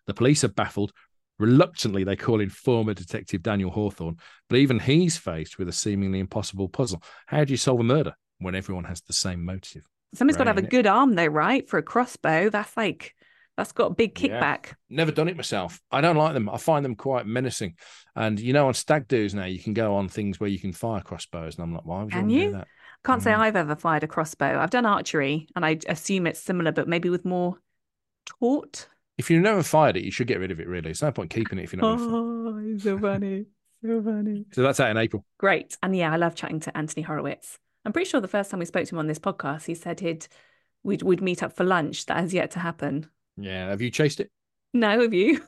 The 0.08 0.14
police 0.14 0.44
are 0.44 0.50
baffled. 0.50 0.94
Reluctantly, 1.40 2.06
they 2.06 2.16
call 2.16 2.40
in 2.40 2.50
former 2.50 2.94
detective 2.94 3.44
Daniel 3.44 3.72
Hawthorne, 3.72 4.18
but 4.50 4.60
even 4.60 4.80
he's 4.80 5.18
faced 5.18 5.60
with 5.60 5.68
a 5.68 5.74
seemingly 5.74 6.20
impossible 6.20 6.70
puzzle. 6.70 7.04
How 7.26 7.44
do 7.44 7.52
you 7.52 7.58
solve 7.58 7.82
a 7.82 7.84
murder 7.84 8.14
when 8.38 8.56
everyone 8.56 8.86
has 8.86 9.02
the 9.02 9.14
same 9.14 9.44
motive? 9.44 9.86
Somebody's 10.14 10.38
got 10.38 10.46
to 10.46 10.52
have 10.52 10.58
a 10.58 10.62
good 10.62 10.88
arm, 10.88 11.16
though, 11.16 11.26
right? 11.26 11.68
For 11.68 11.78
a 11.78 11.84
crossbow, 11.84 12.50
that's 12.50 12.78
like 12.78 13.14
that's 13.58 13.72
got 13.72 13.92
a 13.92 13.94
big 13.94 14.16
kickback. 14.16 14.68
Yeah. 14.68 14.74
Never 14.90 15.12
done 15.12 15.30
it 15.30 15.38
myself. 15.38 15.80
I 15.92 16.02
don't 16.02 16.18
like 16.18 16.34
them. 16.34 16.50
I 16.50 16.58
find 16.58 16.84
them 16.84 16.96
quite 16.96 17.26
menacing. 17.26 17.76
And 18.16 18.40
you 18.40 18.54
know, 18.54 18.68
on 18.68 18.74
stag 18.74 19.08
do's 19.08 19.34
now, 19.34 19.46
you 19.46 19.60
can 19.60 19.74
go 19.74 19.96
on 19.96 20.10
things 20.10 20.40
where 20.40 20.50
you 20.50 20.60
can 20.60 20.74
fire 20.74 21.02
crossbows, 21.02 21.56
and 21.56 21.64
I'm 21.64 21.74
like, 21.74 21.86
why 21.86 22.04
would 22.04 22.12
can 22.12 22.30
you, 22.30 22.40
you? 22.40 22.46
do 22.48 22.54
that? 22.54 22.68
Can't 23.06 23.22
mm. 23.22 23.24
say 23.24 23.34
I've 23.34 23.56
ever 23.56 23.76
fired 23.76 24.04
a 24.04 24.08
crossbow. 24.08 24.60
I've 24.60 24.72
done 24.72 24.86
archery, 24.86 25.48
and 25.56 25.66
I 25.66 25.80
assume 25.88 26.28
it's 26.28 26.42
similar, 26.42 26.72
but 26.72 26.88
maybe 26.88 27.10
with 27.10 27.26
more 27.26 27.58
taught. 28.26 28.88
If 29.18 29.30
you've 29.30 29.44
never 29.44 29.64
fired 29.64 29.96
it, 29.96 30.04
you 30.04 30.12
should 30.12 30.28
get 30.28 30.40
rid 30.40 30.52
of 30.52 30.60
it. 30.60 30.68
Really, 30.68 30.90
it's 30.90 31.02
no 31.02 31.12
point 31.12 31.30
keeping 31.30 31.60
it 31.60 31.64
if 31.64 31.74
you're 31.74 31.82
not. 31.82 32.00
Oh, 32.46 32.62
it's 32.64 32.84
so 32.84 32.98
funny, 32.98 33.46
so 33.84 34.02
funny. 34.02 34.46
So 34.52 34.62
that's 34.62 34.80
out 34.80 34.92
in 34.92 34.98
April. 34.98 35.26
Great, 35.38 35.78
and 35.82 35.96
yeah, 35.96 36.12
I 36.12 36.18
love 36.18 36.36
chatting 36.36 36.60
to 36.62 36.78
Anthony 36.78 37.04
Horowitz. 37.04 37.58
I'm 37.86 37.94
pretty 37.94 38.10
sure 38.10 38.20
the 38.20 38.28
first 38.28 38.50
time 38.50 38.60
we 38.60 38.66
spoke 38.66 38.86
to 38.86 38.96
him 38.96 39.00
on 39.00 39.08
this 39.08 39.20
podcast, 39.20 39.66
he 39.66 39.76
said 39.76 40.00
he'd 40.00 40.28
we'd 40.84 41.04
we'd 41.04 41.22
meet 41.22 41.44
up 41.44 41.54
for 41.54 41.64
lunch. 41.64 42.06
That 42.08 42.18
has 42.18 42.34
yet 42.34 42.52
to 42.52 42.60
happen. 42.60 43.08
Yeah. 43.38 43.70
Have 43.70 43.82
you 43.82 43.92
chased 43.92 44.20
it? 44.20 44.32
No, 44.74 45.02
have 45.02 45.14
you? 45.14 45.42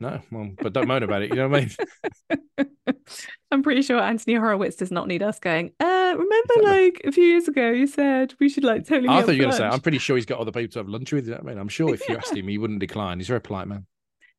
No, 0.00 0.20
well, 0.30 0.50
but 0.60 0.72
don't 0.72 0.88
moan 0.88 1.02
about 1.02 1.22
it. 1.22 1.30
You 1.30 1.36
know 1.36 1.48
what 1.48 1.62
I 1.62 2.36
mean? 2.58 2.66
I'm 3.50 3.62
pretty 3.62 3.82
sure 3.82 4.00
Anthony 4.00 4.34
Horowitz 4.34 4.76
does 4.76 4.90
not 4.90 5.06
need 5.06 5.22
us 5.22 5.38
going. 5.38 5.70
Uh, 5.78 6.14
remember, 6.16 6.54
like 6.62 7.00
a 7.04 7.12
few 7.12 7.24
years 7.24 7.46
ago, 7.46 7.70
you 7.70 7.86
said 7.86 8.34
we 8.40 8.48
should 8.48 8.64
like 8.64 8.86
totally. 8.86 9.08
I 9.08 9.22
thought 9.22 9.36
you 9.36 9.38
were 9.38 9.44
going 9.44 9.50
to 9.52 9.56
say. 9.56 9.64
I'm 9.64 9.80
pretty 9.80 9.98
sure 9.98 10.16
he's 10.16 10.26
got 10.26 10.40
other 10.40 10.50
people 10.50 10.72
to 10.72 10.78
have 10.80 10.88
lunch 10.88 11.12
with. 11.12 11.26
You 11.26 11.32
know 11.32 11.36
what 11.38 11.46
I 11.46 11.48
mean, 11.50 11.58
I'm 11.58 11.68
sure 11.68 11.94
if 11.94 12.06
you 12.08 12.16
asked 12.18 12.34
him, 12.34 12.48
he 12.48 12.58
wouldn't 12.58 12.80
decline. 12.80 13.18
He's 13.18 13.28
a 13.28 13.32
very 13.32 13.40
polite 13.40 13.68
man. 13.68 13.86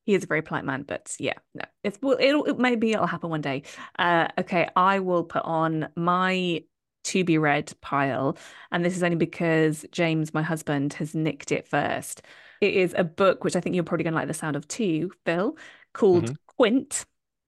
He 0.04 0.14
is 0.14 0.24
a 0.24 0.28
very 0.28 0.44
polite 0.44 0.66
man, 0.66 0.84
but 0.84 1.16
yeah, 1.18 1.34
no, 1.56 1.64
it's 1.84 1.98
well, 2.02 2.18
it'll 2.20 2.44
it, 2.46 2.60
maybe 2.60 2.92
it'll 2.92 3.08
happen 3.08 3.30
one 3.30 3.42
day. 3.42 3.64
Uh, 3.98 4.28
okay, 4.38 4.70
I 4.76 5.00
will 5.00 5.24
put 5.24 5.44
on 5.44 5.88
my 5.96 6.64
to 7.06 7.24
be 7.24 7.38
read 7.38 7.74
pile, 7.82 8.38
and 8.72 8.84
this 8.84 8.96
is 8.96 9.04
only 9.04 9.16
because 9.16 9.86
James, 9.92 10.34
my 10.34 10.42
husband, 10.42 10.94
has 10.94 11.16
nicked 11.16 11.52
it 11.52 11.68
first. 11.68 12.22
It 12.62 12.74
is 12.74 12.94
a 12.98 13.04
book 13.04 13.44
which 13.44 13.56
I 13.56 13.60
think 13.60 13.76
you're 13.76 13.84
probably 13.84 14.04
going 14.04 14.14
to 14.14 14.20
like 14.20 14.28
the 14.28 14.34
sound 14.34 14.56
of 14.56 14.68
too, 14.68 15.12
Phil, 15.26 15.58
called 15.94 16.26
mm-hmm. 16.26 16.34
Quint 16.58 17.06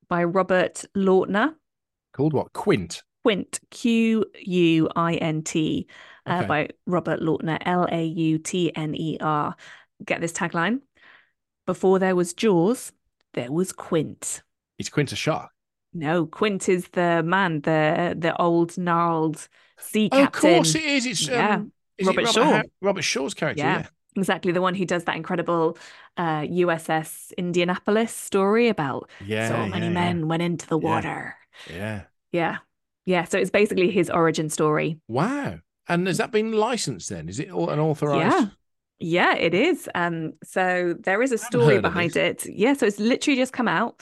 by 0.10 0.24
Robert 0.24 0.86
Lautner. 0.96 1.54
Called 2.14 2.34
what? 2.34 2.54
Quint. 2.54 3.04
Quint, 3.24 3.60
Q 3.72 4.26
U 4.46 4.90
I 4.96 5.16
N 5.16 5.44
T, 5.44 5.88
uh, 6.26 6.46
by 6.46 6.70
Robert 6.86 7.20
Lautner, 7.20 7.58
L 7.62 7.88
A 7.92 8.06
U 8.06 8.38
T 8.38 8.74
N 8.76 8.96
E 8.96 9.18
R. 9.20 9.56
Get 10.06 10.22
this 10.22 10.32
tagline 10.32 10.82
Before 11.66 12.00
there 12.00 12.16
was 12.16 12.34
Jaws, 12.34 12.92
there 13.34 13.52
was 13.52 13.72
Quint. 13.74 14.44
Is 14.78 14.90
Quint 14.90 15.12
a 15.12 15.16
shark? 15.16 15.52
No, 15.98 16.26
Quint 16.26 16.70
is 16.70 16.88
the 16.90 17.24
man, 17.24 17.62
the 17.62 18.16
the 18.18 18.36
old 18.42 18.78
gnarled 18.78 19.48
sea 19.78 20.10
captain. 20.10 20.50
of 20.50 20.56
course 20.56 20.76
it 20.76 20.84
is. 20.84 21.06
It's 21.06 21.28
yeah. 21.28 21.56
um, 21.56 21.72
is 21.98 22.08
Robert, 22.08 22.26
Robert 22.26 22.34
Shaw. 22.34 22.62
Robert 22.82 23.02
Shaw's 23.04 23.34
character. 23.34 23.64
Yeah. 23.64 23.80
yeah 23.80 23.88
exactly 24.18 24.52
the 24.52 24.62
one 24.62 24.76
who 24.76 24.86
does 24.86 25.06
that 25.06 25.16
incredible 25.16 25.78
uh, 26.18 26.42
USS 26.42 27.32
Indianapolis 27.38 28.14
story 28.14 28.68
about 28.68 29.10
yeah, 29.24 29.50
so 29.50 29.68
many 29.68 29.86
yeah, 29.86 29.92
men 29.92 30.28
went 30.28 30.42
into 30.42 30.68
the 30.68 30.78
water. 30.78 31.36
Yeah. 31.70 32.04
Yeah. 32.32 32.58
Yeah. 33.06 33.24
So 33.26 33.38
it's 33.38 33.52
basically 33.52 33.92
his 33.92 34.10
origin 34.10 34.50
story. 34.50 35.00
Wow. 35.08 35.60
And 35.88 36.08
has 36.08 36.18
that 36.18 36.32
been 36.32 36.52
licensed 36.52 37.10
then? 37.10 37.30
Is 37.30 37.40
it 37.40 37.48
an 37.50 37.80
authorized? 37.80 38.36
Yeah. 38.36 38.48
Yeah, 39.00 39.36
it 39.36 39.54
is. 39.54 39.88
Um, 39.94 40.34
so 40.44 40.96
there 41.00 41.22
is 41.22 41.32
a 41.32 41.38
story 41.38 41.80
behind 41.80 42.18
it. 42.18 42.48
Yeah, 42.48 42.74
so 42.74 42.88
it's 42.88 43.00
literally 43.00 43.38
just 43.40 43.54
come 43.54 43.68
out. 43.68 44.02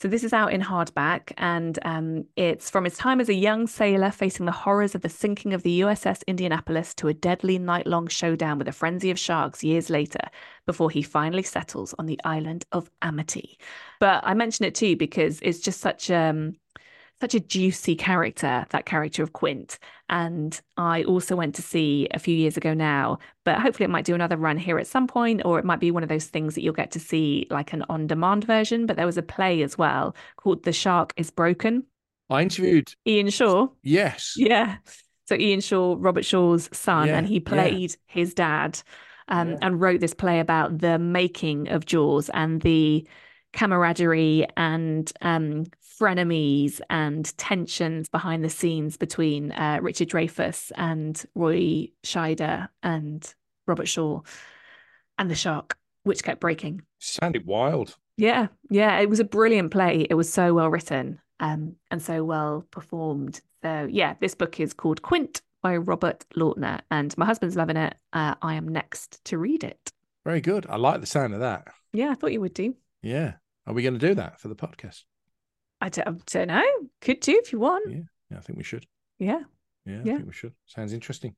So 0.00 0.08
this 0.08 0.24
is 0.24 0.32
out 0.32 0.52
in 0.52 0.60
hardback, 0.60 1.32
and 1.38 1.78
um, 1.82 2.24
it's 2.36 2.68
from 2.68 2.84
his 2.84 2.96
time 2.96 3.20
as 3.20 3.28
a 3.28 3.34
young 3.34 3.66
sailor 3.66 4.10
facing 4.10 4.44
the 4.44 4.52
horrors 4.52 4.94
of 4.94 5.02
the 5.02 5.08
sinking 5.08 5.54
of 5.54 5.62
the 5.62 5.80
USS 5.80 6.26
Indianapolis 6.26 6.94
to 6.96 7.08
a 7.08 7.14
deadly 7.14 7.58
night-long 7.58 8.08
showdown 8.08 8.58
with 8.58 8.68
a 8.68 8.72
frenzy 8.72 9.10
of 9.10 9.18
sharks 9.18 9.62
years 9.62 9.88
later, 9.90 10.20
before 10.66 10.90
he 10.90 11.00
finally 11.00 11.44
settles 11.44 11.94
on 11.98 12.06
the 12.06 12.20
island 12.24 12.64
of 12.72 12.90
Amity. 13.02 13.58
But 14.00 14.22
I 14.26 14.34
mention 14.34 14.66
it 14.66 14.74
too 14.74 14.96
because 14.96 15.38
it's 15.42 15.60
just 15.60 15.80
such 15.80 16.10
um, 16.10 16.56
such 17.24 17.34
a 17.34 17.40
juicy 17.40 17.96
character, 17.96 18.66
that 18.68 18.84
character 18.84 19.22
of 19.22 19.32
Quint. 19.32 19.78
And 20.10 20.60
I 20.76 21.04
also 21.04 21.34
went 21.34 21.54
to 21.54 21.62
see 21.62 22.06
a 22.10 22.18
few 22.18 22.36
years 22.36 22.58
ago 22.58 22.74
now, 22.74 23.18
but 23.44 23.58
hopefully 23.60 23.86
it 23.86 23.90
might 23.90 24.04
do 24.04 24.14
another 24.14 24.36
run 24.36 24.58
here 24.58 24.78
at 24.78 24.86
some 24.86 25.06
point, 25.06 25.40
or 25.42 25.58
it 25.58 25.64
might 25.64 25.80
be 25.80 25.90
one 25.90 26.02
of 26.02 26.10
those 26.10 26.26
things 26.26 26.54
that 26.54 26.60
you'll 26.60 26.74
get 26.74 26.90
to 26.90 27.00
see 27.00 27.46
like 27.48 27.72
an 27.72 27.82
on 27.88 28.06
demand 28.06 28.44
version. 28.44 28.84
But 28.84 28.96
there 28.96 29.06
was 29.06 29.16
a 29.16 29.22
play 29.22 29.62
as 29.62 29.78
well 29.78 30.14
called 30.36 30.64
The 30.64 30.72
Shark 30.72 31.14
is 31.16 31.30
Broken. 31.30 31.84
I 32.28 32.42
interviewed 32.42 32.92
Ian 33.06 33.30
Shaw. 33.30 33.68
Yes. 33.82 34.34
Yeah. 34.36 34.76
So 35.26 35.34
Ian 35.34 35.62
Shaw, 35.62 35.96
Robert 35.98 36.26
Shaw's 36.26 36.68
son, 36.76 37.08
Yeah, 37.08 37.16
and 37.16 37.26
he 37.26 37.36
yeah. 37.36 37.40
played 37.46 37.96
his 38.04 38.34
dad 38.34 38.82
um, 39.28 39.52
Yeah. 39.52 39.58
and 39.62 39.80
wrote 39.80 40.00
this 40.00 40.12
play 40.12 40.40
about 40.40 40.78
the 40.78 40.98
making 40.98 41.68
of 41.68 41.86
Jaws 41.86 42.28
and 42.34 42.60
the 42.60 43.06
camaraderie 43.54 44.46
and 44.56 45.10
um, 45.22 45.64
frenemies 45.98 46.80
and 46.90 47.36
tensions 47.38 48.08
behind 48.08 48.44
the 48.44 48.50
scenes 48.50 48.96
between 48.96 49.52
uh, 49.52 49.78
Richard 49.80 50.08
Dreyfuss 50.08 50.72
and 50.76 51.24
Roy 51.34 51.88
Scheider 52.02 52.68
and 52.82 53.34
Robert 53.66 53.88
Shaw 53.88 54.20
and 55.18 55.30
the 55.30 55.34
shark, 55.34 55.78
which 56.02 56.22
kept 56.22 56.40
breaking. 56.40 56.82
Sounded 56.98 57.46
wild. 57.46 57.96
Yeah, 58.16 58.48
yeah, 58.70 58.98
it 58.98 59.08
was 59.08 59.20
a 59.20 59.24
brilliant 59.24 59.70
play. 59.70 60.06
It 60.08 60.14
was 60.14 60.32
so 60.32 60.54
well 60.54 60.68
written 60.68 61.20
um, 61.40 61.76
and 61.90 62.02
so 62.02 62.24
well 62.24 62.66
performed. 62.70 63.40
So, 63.62 63.88
yeah, 63.90 64.14
this 64.20 64.34
book 64.34 64.60
is 64.60 64.74
called 64.74 65.02
Quint 65.02 65.42
by 65.62 65.76
Robert 65.76 66.24
Lautner, 66.36 66.80
and 66.90 67.16
my 67.16 67.24
husband's 67.24 67.56
loving 67.56 67.76
it. 67.76 67.94
Uh, 68.12 68.34
I 68.42 68.54
am 68.54 68.68
next 68.68 69.24
to 69.26 69.38
read 69.38 69.64
it. 69.64 69.92
Very 70.24 70.40
good. 70.40 70.66
I 70.68 70.76
like 70.76 71.00
the 71.00 71.06
sound 71.06 71.34
of 71.34 71.40
that. 71.40 71.68
Yeah, 71.92 72.10
I 72.10 72.14
thought 72.14 72.32
you 72.32 72.40
would 72.40 72.54
do. 72.54 72.74
Yeah. 73.02 73.34
Are 73.66 73.74
we 73.74 73.82
going 73.82 73.94
to 73.98 74.00
do 74.08 74.14
that 74.14 74.40
for 74.40 74.48
the 74.48 74.56
podcast? 74.56 75.02
I 75.80 75.88
don't, 75.88 76.06
I 76.08 76.12
don't 76.26 76.48
know. 76.48 76.64
Could 77.00 77.20
do 77.20 77.40
if 77.42 77.52
you 77.52 77.58
want. 77.58 77.90
Yeah. 77.90 78.00
Yeah, 78.30 78.38
I 78.38 78.40
think 78.40 78.56
we 78.56 78.64
should. 78.64 78.86
Yeah, 79.18 79.40
Yeah, 79.86 80.00
I 80.00 80.02
Yeah. 80.04 80.14
think 80.16 80.26
we 80.26 80.32
should. 80.32 80.52
Sounds 80.66 80.92
interesting. 80.92 81.34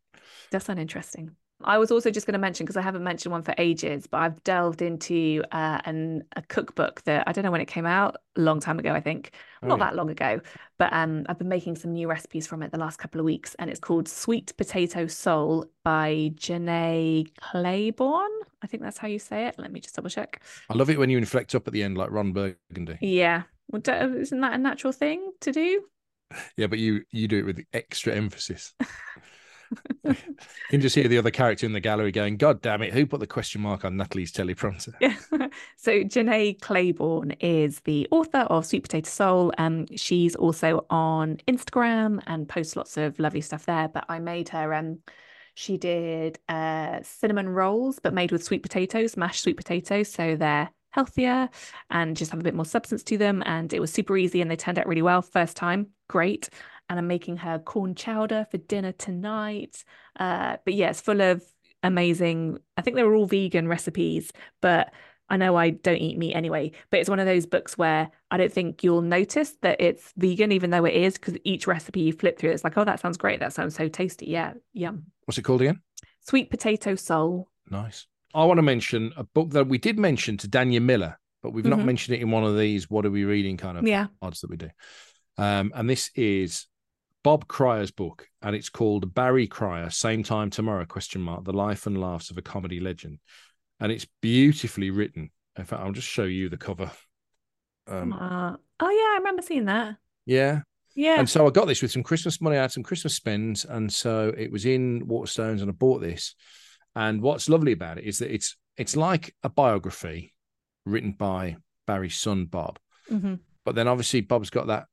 does 0.50 0.64
sound 0.64 0.78
interesting. 0.78 1.36
I 1.64 1.78
was 1.78 1.90
also 1.90 2.10
just 2.10 2.26
going 2.26 2.34
to 2.34 2.38
mention 2.38 2.66
because 2.66 2.76
I 2.76 2.82
haven't 2.82 3.02
mentioned 3.02 3.32
one 3.32 3.42
for 3.42 3.54
ages, 3.56 4.06
but 4.06 4.18
I've 4.18 4.42
delved 4.44 4.82
into 4.82 5.42
uh, 5.52 5.80
an 5.84 6.24
a 6.36 6.42
cookbook 6.42 7.02
that 7.02 7.24
I 7.26 7.32
don't 7.32 7.44
know 7.44 7.50
when 7.50 7.62
it 7.62 7.66
came 7.66 7.86
out, 7.86 8.16
a 8.36 8.40
long 8.40 8.60
time 8.60 8.78
ago, 8.78 8.92
I 8.92 9.00
think. 9.00 9.32
Oh, 9.62 9.68
not 9.68 9.78
yeah. 9.78 9.86
that 9.86 9.96
long 9.96 10.10
ago, 10.10 10.40
but 10.76 10.92
um, 10.92 11.24
I've 11.28 11.38
been 11.38 11.48
making 11.48 11.76
some 11.76 11.92
new 11.92 12.08
recipes 12.08 12.46
from 12.46 12.62
it 12.62 12.72
the 12.72 12.78
last 12.78 12.98
couple 12.98 13.20
of 13.20 13.24
weeks, 13.24 13.56
and 13.58 13.70
it's 13.70 13.80
called 13.80 14.06
Sweet 14.06 14.54
Potato 14.58 15.06
Soul 15.06 15.66
by 15.82 16.32
Jenné 16.34 17.30
Claiborne. 17.40 18.30
I 18.62 18.66
think 18.66 18.82
that's 18.82 18.98
how 18.98 19.08
you 19.08 19.18
say 19.18 19.46
it. 19.46 19.54
Let 19.58 19.72
me 19.72 19.80
just 19.80 19.94
double 19.96 20.10
check. 20.10 20.42
I 20.68 20.74
love 20.74 20.90
it 20.90 20.98
when 20.98 21.08
you 21.08 21.16
inflect 21.16 21.54
up 21.54 21.66
at 21.66 21.72
the 21.72 21.82
end 21.82 21.96
like 21.96 22.10
Ron 22.10 22.32
Burgundy. 22.32 22.98
Yeah, 23.00 23.44
well, 23.68 23.80
do- 23.80 23.92
isn't 23.92 24.40
that 24.40 24.52
a 24.52 24.58
natural 24.58 24.92
thing 24.92 25.32
to 25.40 25.52
do? 25.52 25.84
Yeah, 26.56 26.66
but 26.66 26.80
you 26.80 27.02
you 27.12 27.28
do 27.28 27.38
it 27.38 27.46
with 27.46 27.64
extra 27.72 28.12
emphasis. 28.12 28.74
you 30.04 30.14
can 30.70 30.80
just 30.80 30.94
hear 30.94 31.08
the 31.08 31.18
other 31.18 31.30
character 31.30 31.66
in 31.66 31.72
the 31.72 31.80
gallery 31.80 32.12
going, 32.12 32.36
God 32.36 32.62
damn 32.62 32.82
it, 32.82 32.92
who 32.92 33.06
put 33.06 33.20
the 33.20 33.26
question 33.26 33.60
mark 33.60 33.84
on 33.84 33.96
Natalie's 33.96 34.32
teleprompter? 34.32 34.94
Yeah. 35.00 35.16
so 35.76 36.02
Jenné 36.04 36.60
Claiborne 36.60 37.32
is 37.40 37.80
the 37.80 38.06
author 38.10 38.40
of 38.40 38.66
Sweet 38.66 38.82
Potato 38.82 39.08
Soul. 39.08 39.52
Um, 39.58 39.86
she's 39.96 40.36
also 40.36 40.86
on 40.90 41.38
Instagram 41.48 42.22
and 42.26 42.48
posts 42.48 42.76
lots 42.76 42.96
of 42.96 43.18
lovely 43.18 43.40
stuff 43.40 43.66
there. 43.66 43.88
But 43.88 44.04
I 44.08 44.18
made 44.18 44.48
her 44.50 44.74
um 44.74 44.98
she 45.54 45.78
did 45.78 46.38
uh 46.48 47.00
cinnamon 47.02 47.48
rolls, 47.48 47.98
but 47.98 48.14
made 48.14 48.32
with 48.32 48.44
sweet 48.44 48.62
potatoes, 48.62 49.16
mashed 49.16 49.42
sweet 49.42 49.56
potatoes. 49.56 50.10
So 50.12 50.36
they're 50.36 50.70
healthier 50.96 51.48
and 51.90 52.16
just 52.16 52.30
have 52.30 52.40
a 52.40 52.42
bit 52.42 52.54
more 52.54 52.64
substance 52.64 53.02
to 53.04 53.18
them. 53.18 53.42
And 53.46 53.72
it 53.72 53.80
was 53.80 53.92
super 53.92 54.16
easy 54.16 54.40
and 54.40 54.50
they 54.50 54.56
turned 54.56 54.78
out 54.78 54.86
really 54.86 55.02
well. 55.02 55.22
First 55.22 55.56
time, 55.56 55.88
great. 56.08 56.48
And 56.88 56.98
I'm 56.98 57.06
making 57.08 57.38
her 57.38 57.58
corn 57.58 57.94
chowder 57.94 58.46
for 58.50 58.58
dinner 58.58 58.92
tonight. 58.92 59.84
Uh, 60.18 60.56
but 60.64 60.74
yeah, 60.74 60.90
it's 60.90 61.00
full 61.00 61.20
of 61.20 61.42
amazing. 61.82 62.58
I 62.76 62.82
think 62.82 62.96
they 62.96 63.02
were 63.02 63.14
all 63.14 63.26
vegan 63.26 63.68
recipes, 63.68 64.32
but 64.60 64.92
I 65.28 65.36
know 65.36 65.56
I 65.56 65.70
don't 65.70 65.96
eat 65.98 66.18
meat 66.18 66.34
anyway. 66.34 66.70
But 66.90 67.00
it's 67.00 67.10
one 67.10 67.18
of 67.18 67.26
those 67.26 67.46
books 67.46 67.76
where 67.76 68.10
I 68.30 68.36
don't 68.36 68.52
think 68.52 68.84
you'll 68.84 69.02
notice 69.02 69.56
that 69.62 69.80
it's 69.80 70.12
vegan, 70.16 70.52
even 70.52 70.70
though 70.70 70.84
it 70.84 70.94
is, 70.94 71.14
because 71.14 71.36
each 71.44 71.66
recipe 71.66 72.00
you 72.02 72.12
flip 72.12 72.38
through, 72.38 72.50
it's 72.50 72.62
like, 72.64 72.76
oh, 72.78 72.84
that 72.84 73.00
sounds 73.00 73.16
great. 73.16 73.40
That 73.40 73.52
sounds 73.52 73.74
so 73.74 73.88
tasty. 73.88 74.26
Yeah, 74.26 74.52
yum. 74.72 75.06
What's 75.24 75.38
it 75.38 75.42
called 75.42 75.62
again? 75.62 75.80
Sweet 76.20 76.50
potato 76.50 76.94
soul. 76.94 77.48
Nice. 77.70 78.06
I 78.34 78.44
want 78.44 78.58
to 78.58 78.62
mention 78.62 79.12
a 79.16 79.24
book 79.24 79.50
that 79.50 79.66
we 79.66 79.78
did 79.78 79.98
mention 79.98 80.36
to 80.38 80.48
Dania 80.48 80.80
Miller, 80.82 81.18
but 81.42 81.52
we've 81.52 81.64
not 81.64 81.80
Mhm. 81.80 81.84
mentioned 81.86 82.16
it 82.16 82.20
in 82.20 82.30
one 82.30 82.44
of 82.44 82.56
these 82.56 82.88
what 82.90 83.04
are 83.06 83.10
we 83.10 83.24
reading 83.24 83.56
kind 83.56 83.78
of 83.78 83.86
Yeah. 83.86 84.06
odds 84.22 84.40
that 84.42 84.50
we 84.50 84.56
do. 84.56 84.70
Um, 85.38 85.72
and 85.74 85.88
this 85.90 86.10
is 86.14 86.66
Bob 87.26 87.48
Cryer's 87.48 87.90
book, 87.90 88.28
and 88.40 88.54
it's 88.54 88.68
called 88.68 89.12
Barry 89.12 89.48
Cryer, 89.48 89.90
Same 89.90 90.22
Time 90.22 90.48
Tomorrow, 90.48 90.84
question 90.84 91.20
mark, 91.20 91.44
The 91.44 91.52
Life 91.52 91.88
and 91.88 92.00
Laughs 92.00 92.30
of 92.30 92.38
a 92.38 92.40
Comedy 92.40 92.78
Legend. 92.78 93.18
And 93.80 93.90
it's 93.90 94.06
beautifully 94.22 94.90
written. 94.90 95.32
In 95.58 95.64
fact, 95.64 95.82
I'll 95.82 95.90
just 95.90 96.06
show 96.06 96.22
you 96.22 96.48
the 96.48 96.56
cover. 96.56 96.88
Um, 97.88 98.12
Uh, 98.12 98.54
oh 98.78 98.90
yeah, 98.90 99.14
I 99.14 99.16
remember 99.18 99.42
seeing 99.42 99.64
that. 99.64 99.96
yeah. 100.24 100.60
Yeah. 100.94 101.18
And 101.18 101.28
so 101.28 101.48
I 101.48 101.50
got 101.50 101.66
this 101.66 101.82
with 101.82 101.90
some 101.90 102.04
Christmas 102.04 102.40
money. 102.40 102.58
I 102.58 102.62
had 102.62 102.70
some 102.70 102.84
Christmas 102.84 103.16
spends. 103.16 103.64
And 103.64 103.92
so 103.92 104.32
it 104.38 104.52
was 104.52 104.64
in 104.64 105.08
Waterstones 105.08 105.62
and 105.62 105.68
I 105.68 105.72
bought 105.72 106.00
this. 106.00 106.36
And 106.94 107.20
what's 107.20 107.48
lovely 107.48 107.72
about 107.72 107.98
it 107.98 108.04
is 108.04 108.20
that 108.20 108.32
it's 108.32 108.56
it's 108.76 108.94
like 108.96 109.34
a 109.42 109.48
biography 109.48 110.32
written 110.84 111.10
by 111.10 111.56
Barry's 111.88 112.16
son, 112.16 112.44
Bob. 112.44 112.78
Mhm. 113.10 113.40
But 113.64 113.74
then 113.74 113.88
obviously 113.88 114.20
Bob's 114.20 114.48
got 114.48 114.68
that 114.68 114.86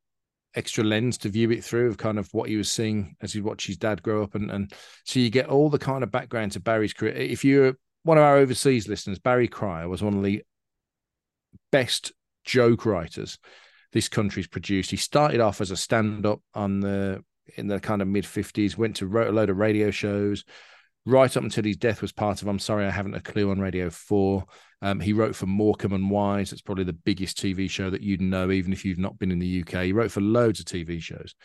extra 0.55 0.83
lens 0.83 1.17
to 1.19 1.29
view 1.29 1.51
it 1.51 1.63
through 1.63 1.87
of 1.89 1.97
kind 1.97 2.19
of 2.19 2.31
what 2.33 2.49
he 2.49 2.55
was 2.55 2.71
seeing 2.71 3.15
as 3.21 3.33
he 3.33 3.41
watched 3.41 3.67
his 3.67 3.77
dad 3.77 4.03
grow 4.03 4.23
up. 4.23 4.35
And, 4.35 4.51
and 4.51 4.73
so 5.03 5.19
you 5.19 5.29
get 5.29 5.47
all 5.47 5.69
the 5.69 5.79
kind 5.79 6.03
of 6.03 6.11
background 6.11 6.51
to 6.53 6.59
Barry's 6.59 6.93
career. 6.93 7.13
If 7.13 7.43
you're 7.43 7.75
one 8.03 8.17
of 8.17 8.23
our 8.23 8.37
overseas 8.37 8.87
listeners, 8.87 9.19
Barry 9.19 9.47
Cryer 9.47 9.89
was 9.89 10.03
one 10.03 10.17
of 10.17 10.23
the 10.23 10.43
best 11.71 12.11
joke 12.43 12.85
writers 12.85 13.39
this 13.93 14.09
country's 14.09 14.47
produced. 14.47 14.91
He 14.91 14.97
started 14.97 15.39
off 15.39 15.61
as 15.61 15.71
a 15.71 15.77
stand-up 15.77 16.41
on 16.53 16.79
the 16.81 17.23
in 17.55 17.67
the 17.67 17.79
kind 17.79 18.01
of 18.01 18.07
mid 18.07 18.23
50s, 18.23 18.77
went 18.77 18.97
to 18.97 19.07
wrote 19.07 19.27
a 19.27 19.31
load 19.31 19.49
of 19.49 19.57
radio 19.57 19.91
shows. 19.91 20.43
Right 21.05 21.35
up 21.35 21.43
until 21.43 21.65
his 21.65 21.77
death 21.77 22.01
was 22.01 22.13
part 22.13 22.41
of 22.41 22.47
I'm 22.47 22.59
sorry, 22.59 22.85
I 22.85 22.91
haven't 22.91 23.15
a 23.15 23.21
clue 23.21 23.51
on 23.51 23.59
Radio 23.59 23.89
4. 23.89 24.45
Um, 24.81 24.99
he 24.99 25.11
wrote 25.13 25.35
for 25.35 25.47
Morecambe 25.47 25.93
and 25.93 26.09
Wise. 26.09 26.53
It's 26.53 26.61
probably 26.61 26.85
the 26.85 26.93
biggest 26.93 27.37
TV 27.37 27.69
show 27.69 27.89
that 27.89 28.01
you'd 28.01 28.21
know, 28.21 28.51
even 28.51 28.71
if 28.71 28.85
you've 28.85 28.99
not 28.99 29.19
been 29.19 29.31
in 29.31 29.39
the 29.39 29.63
UK. 29.63 29.83
He 29.83 29.93
wrote 29.93 30.11
for 30.11 30.21
loads 30.21 30.59
of 30.59 30.65
TV 30.65 31.01
shows. 31.01 31.35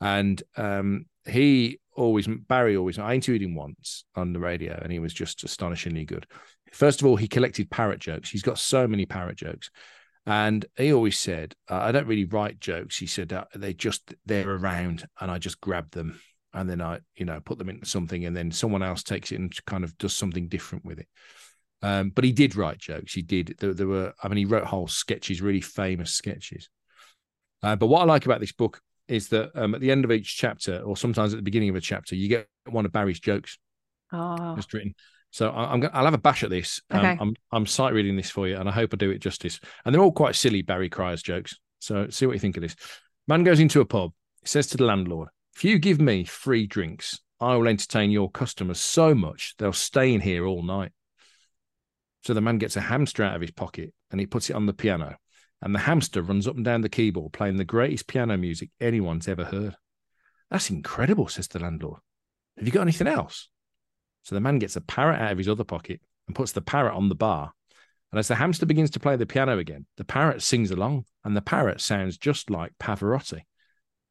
And 0.00 0.42
um, 0.56 1.06
he 1.26 1.80
always, 1.96 2.28
Barry 2.28 2.76
always, 2.76 2.98
I 2.98 3.14
interviewed 3.14 3.42
him 3.42 3.54
once 3.54 4.04
on 4.14 4.32
the 4.32 4.40
radio 4.40 4.78
and 4.80 4.92
he 4.92 4.98
was 4.98 5.12
just 5.12 5.44
astonishingly 5.44 6.04
good. 6.04 6.26
First 6.72 7.00
of 7.00 7.06
all, 7.06 7.16
he 7.16 7.28
collected 7.28 7.70
parrot 7.70 8.00
jokes. 8.00 8.30
He's 8.30 8.42
got 8.42 8.58
so 8.58 8.86
many 8.86 9.06
parrot 9.06 9.36
jokes. 9.36 9.70
And 10.26 10.66
he 10.76 10.92
always 10.92 11.18
said, 11.18 11.54
I 11.68 11.90
don't 11.90 12.06
really 12.06 12.26
write 12.26 12.60
jokes. 12.60 12.98
He 12.98 13.06
said, 13.06 13.32
they 13.54 13.74
just, 13.74 14.14
they're 14.26 14.48
around 14.48 15.06
and 15.20 15.30
I 15.30 15.38
just 15.38 15.60
grab 15.60 15.90
them 15.92 16.20
and 16.54 16.68
then 16.68 16.80
I, 16.80 17.00
you 17.16 17.24
know, 17.24 17.40
put 17.40 17.58
them 17.58 17.68
into 17.68 17.86
something 17.86 18.24
and 18.24 18.36
then 18.36 18.50
someone 18.50 18.82
else 18.82 19.02
takes 19.02 19.32
it 19.32 19.38
and 19.38 19.52
kind 19.66 19.84
of 19.84 19.96
does 19.98 20.14
something 20.14 20.48
different 20.48 20.84
with 20.84 20.98
it. 20.98 21.08
Um, 21.82 22.10
but 22.10 22.24
he 22.24 22.32
did 22.32 22.56
write 22.56 22.78
jokes. 22.78 23.12
He 23.12 23.22
did. 23.22 23.54
There, 23.58 23.74
there 23.74 23.86
were, 23.86 24.12
I 24.22 24.28
mean, 24.28 24.38
he 24.38 24.44
wrote 24.44 24.64
whole 24.64 24.88
sketches, 24.88 25.40
really 25.40 25.60
famous 25.60 26.12
sketches. 26.12 26.68
Uh, 27.62 27.76
but 27.76 27.86
what 27.86 28.02
I 28.02 28.04
like 28.04 28.26
about 28.26 28.40
this 28.40 28.52
book 28.52 28.80
is 29.06 29.28
that 29.28 29.50
um, 29.54 29.74
at 29.74 29.80
the 29.80 29.90
end 29.90 30.04
of 30.04 30.12
each 30.12 30.36
chapter, 30.36 30.78
or 30.80 30.96
sometimes 30.96 31.32
at 31.32 31.36
the 31.36 31.42
beginning 31.42 31.68
of 31.68 31.76
a 31.76 31.80
chapter, 31.80 32.14
you 32.14 32.28
get 32.28 32.48
one 32.68 32.84
of 32.84 32.92
Barry's 32.92 33.20
jokes 33.20 33.58
Oh, 34.12 34.54
just 34.56 34.72
written. 34.72 34.94
So 35.30 35.50
I, 35.50 35.72
I'm 35.72 35.80
gonna, 35.80 35.92
I'll 35.94 36.04
have 36.04 36.14
a 36.14 36.18
bash 36.18 36.42
at 36.42 36.50
this. 36.50 36.80
Um, 36.90 36.98
Okay. 37.00 37.18
I'm 37.20 37.34
I'm 37.52 37.66
sight 37.66 37.92
reading 37.92 38.16
this 38.16 38.30
for 38.30 38.48
you, 38.48 38.56
and 38.56 38.68
I 38.68 38.72
hope 38.72 38.90
I 38.92 38.96
do 38.96 39.10
it 39.10 39.18
justice. 39.18 39.60
And 39.84 39.94
they're 39.94 40.02
all 40.02 40.12
quite 40.12 40.34
silly 40.34 40.62
Barry 40.62 40.88
Cryer's 40.88 41.22
jokes. 41.22 41.54
So 41.80 42.08
see 42.08 42.26
what 42.26 42.32
you 42.32 42.38
think 42.38 42.56
of 42.56 42.62
this. 42.62 42.74
Man 43.26 43.44
goes 43.44 43.60
into 43.60 43.80
a 43.80 43.84
pub. 43.84 44.12
He 44.42 44.48
says 44.48 44.66
to 44.68 44.76
the 44.78 44.84
landlord, 44.84 45.28
"If 45.58 45.64
you 45.64 45.80
give 45.80 46.00
me 46.00 46.22
free 46.22 46.68
drinks, 46.68 47.18
I 47.40 47.56
will 47.56 47.66
entertain 47.66 48.12
your 48.12 48.30
customers 48.30 48.78
so 48.78 49.12
much 49.12 49.56
they'll 49.58 49.72
stay 49.72 50.14
in 50.14 50.20
here 50.20 50.46
all 50.46 50.62
night." 50.62 50.92
So 52.22 52.32
the 52.32 52.40
man 52.40 52.58
gets 52.58 52.76
a 52.76 52.80
hamster 52.80 53.24
out 53.24 53.34
of 53.34 53.40
his 53.40 53.50
pocket 53.50 53.92
and 54.12 54.20
he 54.20 54.26
puts 54.26 54.50
it 54.50 54.54
on 54.54 54.66
the 54.66 54.72
piano, 54.72 55.16
and 55.60 55.74
the 55.74 55.80
hamster 55.80 56.22
runs 56.22 56.46
up 56.46 56.54
and 56.54 56.64
down 56.64 56.82
the 56.82 56.88
keyboard 56.88 57.32
playing 57.32 57.56
the 57.56 57.64
greatest 57.64 58.06
piano 58.06 58.36
music 58.36 58.70
anyone's 58.80 59.26
ever 59.26 59.46
heard. 59.46 59.74
That's 60.48 60.70
incredible, 60.70 61.26
says 61.26 61.48
the 61.48 61.58
landlord. 61.58 62.02
Have 62.56 62.64
you 62.64 62.72
got 62.72 62.82
anything 62.82 63.08
else? 63.08 63.48
So 64.22 64.36
the 64.36 64.40
man 64.40 64.60
gets 64.60 64.76
a 64.76 64.80
parrot 64.80 65.20
out 65.20 65.32
of 65.32 65.38
his 65.38 65.48
other 65.48 65.64
pocket 65.64 66.00
and 66.28 66.36
puts 66.36 66.52
the 66.52 66.60
parrot 66.60 66.94
on 66.94 67.08
the 67.08 67.16
bar. 67.16 67.52
And 68.12 68.20
as 68.20 68.28
the 68.28 68.36
hamster 68.36 68.64
begins 68.64 68.90
to 68.90 69.00
play 69.00 69.16
the 69.16 69.26
piano 69.26 69.58
again, 69.58 69.86
the 69.96 70.04
parrot 70.04 70.40
sings 70.40 70.70
along, 70.70 71.06
and 71.24 71.36
the 71.36 71.42
parrot 71.42 71.80
sounds 71.80 72.16
just 72.16 72.48
like 72.48 72.78
Pavarotti. 72.78 73.42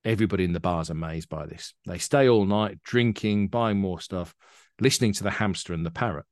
Everybody 0.08 0.46
in 0.46 0.54
the 0.54 0.62
bar 0.62 0.82
is 0.82 0.89
amazed 0.89 1.28
by 1.28 1.48
this. 1.48 1.74
They 1.86 1.98
stay 1.98 2.30
all 2.30 2.46
night 2.46 2.82
drinking, 2.82 3.50
buying 3.50 3.78
more 3.78 4.00
stuff, 4.00 4.34
listening 4.80 5.12
to 5.12 5.24
the 5.24 5.32
hamster 5.32 5.74
and 5.74 5.86
the 5.86 5.91
parrot. 5.91 6.26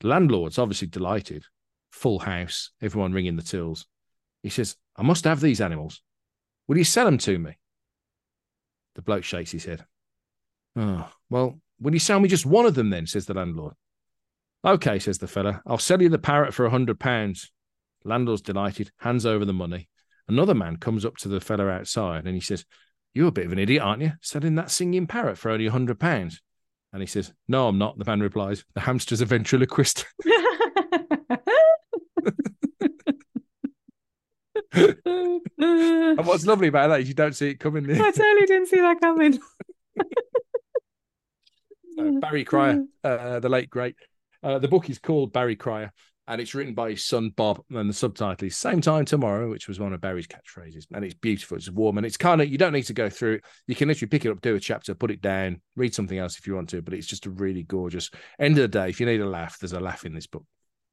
The 0.00 0.08
landlord's 0.08 0.58
obviously 0.58 0.88
delighted. 0.88 1.44
Full 1.90 2.18
house, 2.18 2.70
everyone 2.82 3.14
ringing 3.14 3.36
the 3.36 3.42
tills. 3.42 3.86
He 4.42 4.50
says, 4.50 4.76
I 4.94 5.04
must 5.04 5.24
have 5.24 5.40
these 5.40 5.62
animals. 5.62 6.02
Will 6.66 6.76
you 6.76 6.84
sell 6.84 7.06
them 7.06 7.16
to 7.16 7.38
me? 7.38 7.56
The 8.94 9.00
bloke 9.00 9.24
shakes 9.24 9.52
his 9.52 9.64
head. 9.64 9.86
Oh, 10.76 11.10
well, 11.30 11.58
will 11.80 11.94
you 11.94 12.00
sell 12.00 12.20
me 12.20 12.28
just 12.28 12.44
one 12.44 12.66
of 12.66 12.74
them 12.74 12.90
then? 12.90 13.06
says 13.06 13.24
the 13.24 13.32
landlord. 13.32 13.72
Okay, 14.66 14.98
says 14.98 15.16
the 15.16 15.26
fella. 15.26 15.62
I'll 15.66 15.78
sell 15.78 16.02
you 16.02 16.10
the 16.10 16.18
parrot 16.18 16.52
for 16.52 16.66
a 16.66 16.70
hundred 16.70 17.00
pounds. 17.00 17.50
Landlord's 18.04 18.42
delighted, 18.42 18.90
hands 18.98 19.24
over 19.24 19.46
the 19.46 19.54
money. 19.54 19.88
Another 20.28 20.54
man 20.54 20.76
comes 20.76 21.06
up 21.06 21.16
to 21.16 21.28
the 21.28 21.40
fella 21.40 21.68
outside 21.70 22.26
and 22.26 22.34
he 22.34 22.40
says, 22.42 22.66
You're 23.14 23.28
a 23.28 23.32
bit 23.32 23.46
of 23.46 23.52
an 23.52 23.58
idiot, 23.58 23.82
aren't 23.82 24.02
you? 24.02 24.12
Selling 24.20 24.54
that 24.56 24.70
singing 24.70 25.06
parrot 25.06 25.38
for 25.38 25.50
only 25.50 25.66
a 25.66 25.70
hundred 25.70 25.98
pounds. 25.98 26.40
And 26.92 27.02
he 27.02 27.06
says, 27.06 27.32
No, 27.48 27.68
I'm 27.68 27.78
not. 27.78 27.98
The 27.98 28.04
man 28.04 28.20
replies, 28.20 28.64
The 28.74 28.80
hamster's 28.80 29.20
a 29.20 29.26
ventriloquist. 29.26 30.06
and 34.72 36.26
what's 36.26 36.46
lovely 36.46 36.68
about 36.68 36.88
that 36.88 37.00
is 37.00 37.08
you 37.08 37.14
don't 37.14 37.34
see 37.34 37.50
it 37.50 37.60
coming. 37.60 37.90
I 37.90 38.10
totally 38.10 38.46
didn't 38.46 38.66
see 38.66 38.80
that 38.80 39.00
coming. 39.00 39.38
Barry 42.20 42.44
Cryer, 42.44 42.84
uh, 43.02 43.40
the 43.40 43.48
late 43.48 43.70
great. 43.70 43.96
Uh, 44.42 44.58
the 44.60 44.68
book 44.68 44.88
is 44.88 44.98
called 45.00 45.32
Barry 45.32 45.56
Cryer, 45.56 45.92
and 46.28 46.40
it's 46.40 46.54
written 46.54 46.74
by 46.74 46.90
his 46.90 47.04
son 47.04 47.30
Bob. 47.34 47.62
And 47.70 47.88
the 47.88 47.94
subtitle 47.94 48.46
is 48.46 48.56
"Same 48.56 48.80
Time 48.80 49.04
Tomorrow," 49.04 49.50
which 49.50 49.66
was 49.66 49.80
one 49.80 49.92
of 49.92 50.00
Barry's 50.00 50.28
catchphrases. 50.28 50.86
And 50.92 51.04
it's 51.04 51.14
beautiful. 51.14 51.56
It's 51.56 51.70
warm, 51.70 51.96
and 51.96 52.06
it's 52.06 52.16
kind 52.16 52.40
of 52.40 52.48
you 52.48 52.58
don't 52.58 52.72
need 52.72 52.84
to 52.84 52.92
go 52.92 53.10
through 53.10 53.34
it. 53.34 53.44
You 53.66 53.74
can 53.74 53.88
literally 53.88 54.08
pick 54.08 54.24
it 54.24 54.30
up, 54.30 54.40
do 54.40 54.54
a 54.54 54.60
chapter, 54.60 54.94
put 54.94 55.10
it 55.10 55.20
down, 55.20 55.60
read 55.74 55.94
something 55.94 56.18
else 56.18 56.38
if 56.38 56.46
you 56.46 56.54
want 56.54 56.68
to. 56.70 56.82
But 56.82 56.94
it's 56.94 57.06
just 57.06 57.26
a 57.26 57.30
really 57.30 57.64
gorgeous. 57.64 58.10
End 58.38 58.56
of 58.58 58.62
the 58.62 58.68
day, 58.68 58.90
if 58.90 59.00
you 59.00 59.06
need 59.06 59.20
a 59.20 59.26
laugh, 59.26 59.58
there's 59.58 59.72
a 59.72 59.80
laugh 59.80 60.04
in 60.04 60.14
this 60.14 60.26
book. 60.26 60.44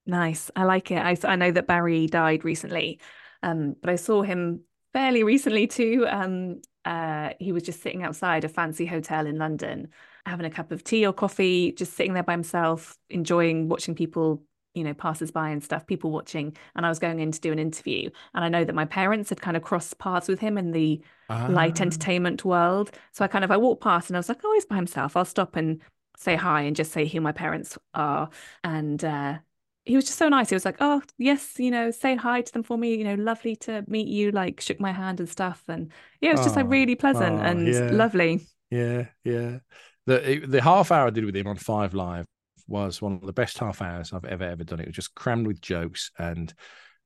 Nice, 0.05 0.49
I 0.55 0.63
like 0.63 0.91
it. 0.91 0.97
I 0.97 1.17
I 1.23 1.35
know 1.35 1.51
that 1.51 1.67
Barry 1.67 2.07
died 2.07 2.45
recently, 2.45 2.99
um, 3.43 3.75
but 3.81 3.89
I 3.89 3.95
saw 3.95 4.21
him 4.21 4.61
fairly 4.93 5.23
recently 5.23 5.67
too. 5.67 6.05
Um, 6.09 6.61
uh, 6.85 7.31
he 7.39 7.51
was 7.51 7.63
just 7.63 7.81
sitting 7.81 8.03
outside 8.03 8.43
a 8.43 8.49
fancy 8.49 8.85
hotel 8.85 9.25
in 9.25 9.37
London, 9.37 9.89
having 10.25 10.45
a 10.45 10.51
cup 10.51 10.71
of 10.71 10.83
tea 10.83 11.05
or 11.05 11.11
coffee, 11.13 11.71
just 11.71 11.93
sitting 11.93 12.13
there 12.13 12.23
by 12.23 12.33
himself, 12.33 12.97
enjoying 13.09 13.67
watching 13.67 13.95
people, 13.95 14.43
you 14.75 14.83
know, 14.83 14.93
passers 14.93 15.31
by 15.31 15.49
and 15.49 15.63
stuff, 15.63 15.87
people 15.87 16.11
watching. 16.11 16.55
And 16.75 16.85
I 16.85 16.89
was 16.89 16.99
going 16.99 17.19
in 17.19 17.31
to 17.31 17.39
do 17.39 17.51
an 17.51 17.59
interview. 17.59 18.09
And 18.33 18.43
I 18.43 18.49
know 18.49 18.63
that 18.63 18.75
my 18.75 18.85
parents 18.85 19.29
had 19.29 19.41
kind 19.41 19.57
of 19.57 19.63
crossed 19.63 19.97
paths 19.97 20.27
with 20.27 20.39
him 20.39 20.57
in 20.57 20.71
the 20.71 21.01
ah. 21.29 21.47
light 21.49 21.81
entertainment 21.81 22.45
world. 22.45 22.91
So 23.11 23.23
I 23.23 23.27
kind 23.27 23.43
of 23.43 23.51
I 23.51 23.57
walked 23.57 23.83
past 23.83 24.09
and 24.09 24.17
I 24.17 24.19
was 24.19 24.29
like, 24.29 24.41
oh, 24.43 24.53
he's 24.53 24.65
by 24.65 24.75
himself. 24.75 25.17
I'll 25.17 25.25
stop 25.25 25.55
and 25.55 25.81
say 26.17 26.35
hi 26.35 26.61
and 26.61 26.75
just 26.75 26.91
say 26.91 27.07
who 27.07 27.21
my 27.21 27.31
parents 27.31 27.77
are. 27.93 28.29
And 28.63 29.03
uh, 29.03 29.37
he 29.85 29.95
was 29.95 30.05
just 30.05 30.17
so 30.17 30.29
nice. 30.29 30.49
He 30.49 30.55
was 30.55 30.65
like, 30.65 30.77
"Oh, 30.79 31.01
yes, 31.17 31.59
you 31.59 31.69
know, 31.69 31.91
say 31.91 32.15
hi 32.15 32.41
to 32.41 32.51
them 32.51 32.63
for 32.63 32.77
me. 32.77 32.95
You 32.95 33.03
know, 33.03 33.13
lovely 33.15 33.55
to 33.57 33.83
meet 33.87 34.07
you." 34.07 34.31
Like, 34.31 34.59
shook 34.59 34.79
my 34.79 34.91
hand 34.91 35.19
and 35.19 35.29
stuff, 35.29 35.63
and 35.67 35.91
yeah, 36.21 36.29
it 36.29 36.33
was 36.33 36.41
oh, 36.41 36.45
just 36.45 36.55
like 36.55 36.67
really 36.67 36.95
pleasant 36.95 37.39
oh, 37.39 37.43
and 37.43 37.67
yeah. 37.67 37.89
lovely. 37.91 38.47
Yeah, 38.71 39.05
yeah. 39.23 39.59
The 40.07 40.43
the 40.47 40.61
half 40.61 40.91
hour 40.91 41.07
I 41.07 41.09
did 41.11 41.23
with 41.23 41.35
him 41.35 41.47
on 41.47 41.55
Five 41.55 41.93
Live 41.93 42.25
was 42.67 43.01
one 43.01 43.13
of 43.13 43.21
the 43.21 43.33
best 43.33 43.57
half 43.57 43.81
hours 43.81 44.13
I've 44.13 44.25
ever 44.25 44.43
ever 44.43 44.63
done. 44.63 44.79
It 44.79 44.87
was 44.87 44.95
just 44.95 45.15
crammed 45.15 45.47
with 45.47 45.61
jokes, 45.61 46.11
and 46.17 46.53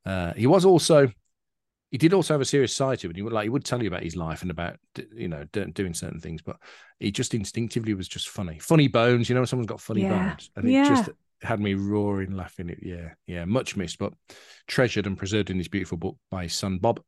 uh, 0.05 0.33
he 0.33 0.47
was 0.47 0.65
also 0.65 1.09
he 1.91 1.97
did 1.97 2.13
also 2.13 2.33
have 2.35 2.41
a 2.41 2.45
serious 2.45 2.75
side 2.75 2.99
to 2.99 3.07
him. 3.07 3.15
He 3.15 3.21
would 3.21 3.33
like 3.33 3.43
he 3.43 3.49
would 3.49 3.65
tell 3.65 3.81
you 3.81 3.87
about 3.87 4.03
his 4.03 4.15
life 4.15 4.43
and 4.43 4.51
about 4.51 4.77
you 5.13 5.27
know 5.27 5.43
doing 5.45 5.93
certain 5.93 6.19
things, 6.19 6.41
but 6.41 6.57
he 6.99 7.11
just 7.11 7.33
instinctively 7.33 7.93
was 7.93 8.07
just 8.07 8.29
funny, 8.29 8.59
funny 8.59 8.87
bones. 8.87 9.27
You 9.29 9.35
know, 9.35 9.45
someone's 9.45 9.67
got 9.67 9.81
funny 9.81 10.03
yeah. 10.03 10.29
bones, 10.29 10.51
and 10.55 10.69
yeah. 10.69 10.85
it 10.85 10.89
just 10.89 11.09
had 11.41 11.59
me 11.59 11.73
roaring 11.73 12.35
laughing. 12.35 12.69
It 12.69 12.79
yeah, 12.81 13.13
yeah, 13.25 13.45
much 13.45 13.75
missed, 13.75 13.97
but 13.97 14.13
treasured 14.67 15.07
and 15.07 15.17
preserved 15.17 15.49
in 15.49 15.57
this 15.57 15.67
beautiful 15.67 15.97
book 15.97 16.17
by 16.29 16.43
his 16.43 16.53
son 16.53 16.77
Bob. 16.77 17.01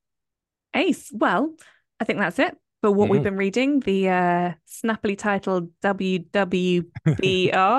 Ace. 0.74 1.12
Well, 1.14 1.54
I 2.00 2.06
think 2.06 2.20
that's 2.20 2.40
it 2.40 2.58
for 2.82 2.90
what 2.92 3.08
mm. 3.08 3.12
we've 3.12 3.20
mm-hmm. 3.20 3.26
been 3.26 3.38
reading. 3.38 3.80
The 3.82 4.10
uh, 4.10 4.54
snappily 4.66 5.16
titled 5.16 5.70
WWBR. 5.84 6.86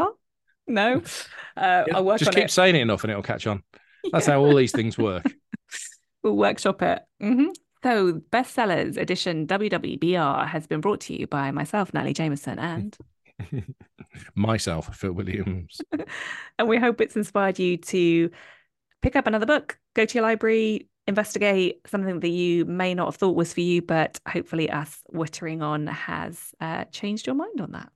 no, 0.67 1.03
uh, 1.57 1.85
yeah, 1.87 1.97
I'll 1.97 2.05
work 2.05 2.19
just 2.19 2.33
keep 2.33 2.45
it. 2.45 2.51
saying 2.51 2.77
it 2.77 2.81
enough, 2.81 3.05
and 3.05 3.11
it'll 3.11 3.23
catch 3.23 3.47
on. 3.47 3.63
That's 4.13 4.27
yeah. 4.27 4.35
how 4.35 4.41
all 4.41 4.55
these 4.55 4.73
things 4.73 4.99
work. 4.99 5.25
we'll 6.23 6.37
workshop 6.37 6.83
it. 6.83 7.03
Mm-hmm. 7.23 7.51
So, 7.83 8.15
bestsellers 8.31 8.97
edition 8.97 9.47
WWBR 9.47 10.47
has 10.47 10.67
been 10.67 10.81
brought 10.81 11.01
to 11.03 11.19
you 11.19 11.27
by 11.27 11.51
myself, 11.51 11.93
Natalie 11.93 12.15
Jameson, 12.15 12.59
and 12.59 12.97
myself, 14.35 14.95
Phil 14.97 15.13
Williams. 15.13 15.81
and 16.59 16.69
we 16.69 16.79
hope 16.79 17.01
it's 17.01 17.17
inspired 17.17 17.59
you 17.59 17.77
to 17.77 18.31
pick 19.03 19.17
up 19.17 19.27
another 19.27 19.47
book, 19.47 19.79
go 19.95 20.05
to 20.05 20.15
your 20.15 20.23
library, 20.23 20.89
investigate 21.07 21.81
something 21.87 22.21
that 22.21 22.29
you 22.29 22.65
may 22.65 22.95
not 22.95 23.07
have 23.07 23.17
thought 23.17 23.37
was 23.37 23.53
for 23.53 23.61
you, 23.61 23.83
but 23.83 24.21
hopefully 24.29 24.71
us 24.71 25.03
wittering 25.13 25.63
on 25.63 25.87
has 25.89 26.55
uh, 26.61 26.85
changed 26.85 27.27
your 27.27 27.35
mind 27.35 27.61
on 27.61 27.73
that. 27.73 27.91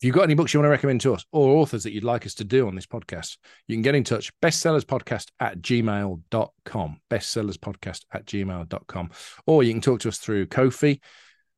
If 0.00 0.06
you've 0.06 0.14
got 0.14 0.22
any 0.22 0.32
books 0.32 0.54
you 0.54 0.60
want 0.60 0.68
to 0.68 0.70
recommend 0.70 1.02
to 1.02 1.12
us 1.12 1.26
or 1.30 1.58
authors 1.58 1.82
that 1.82 1.92
you'd 1.92 2.04
like 2.04 2.24
us 2.24 2.32
to 2.36 2.44
do 2.44 2.66
on 2.66 2.74
this 2.74 2.86
podcast, 2.86 3.36
you 3.68 3.76
can 3.76 3.82
get 3.82 3.94
in 3.94 4.02
touch 4.02 4.32
bestsellerspodcast 4.40 5.26
at 5.40 5.60
gmail.com. 5.60 7.00
Bestsellerspodcast 7.10 8.04
at 8.10 8.24
gmail.com. 8.24 9.10
Or 9.46 9.62
you 9.62 9.74
can 9.74 9.82
talk 9.82 10.00
to 10.00 10.08
us 10.08 10.16
through 10.16 10.46
Ko-fi 10.46 10.98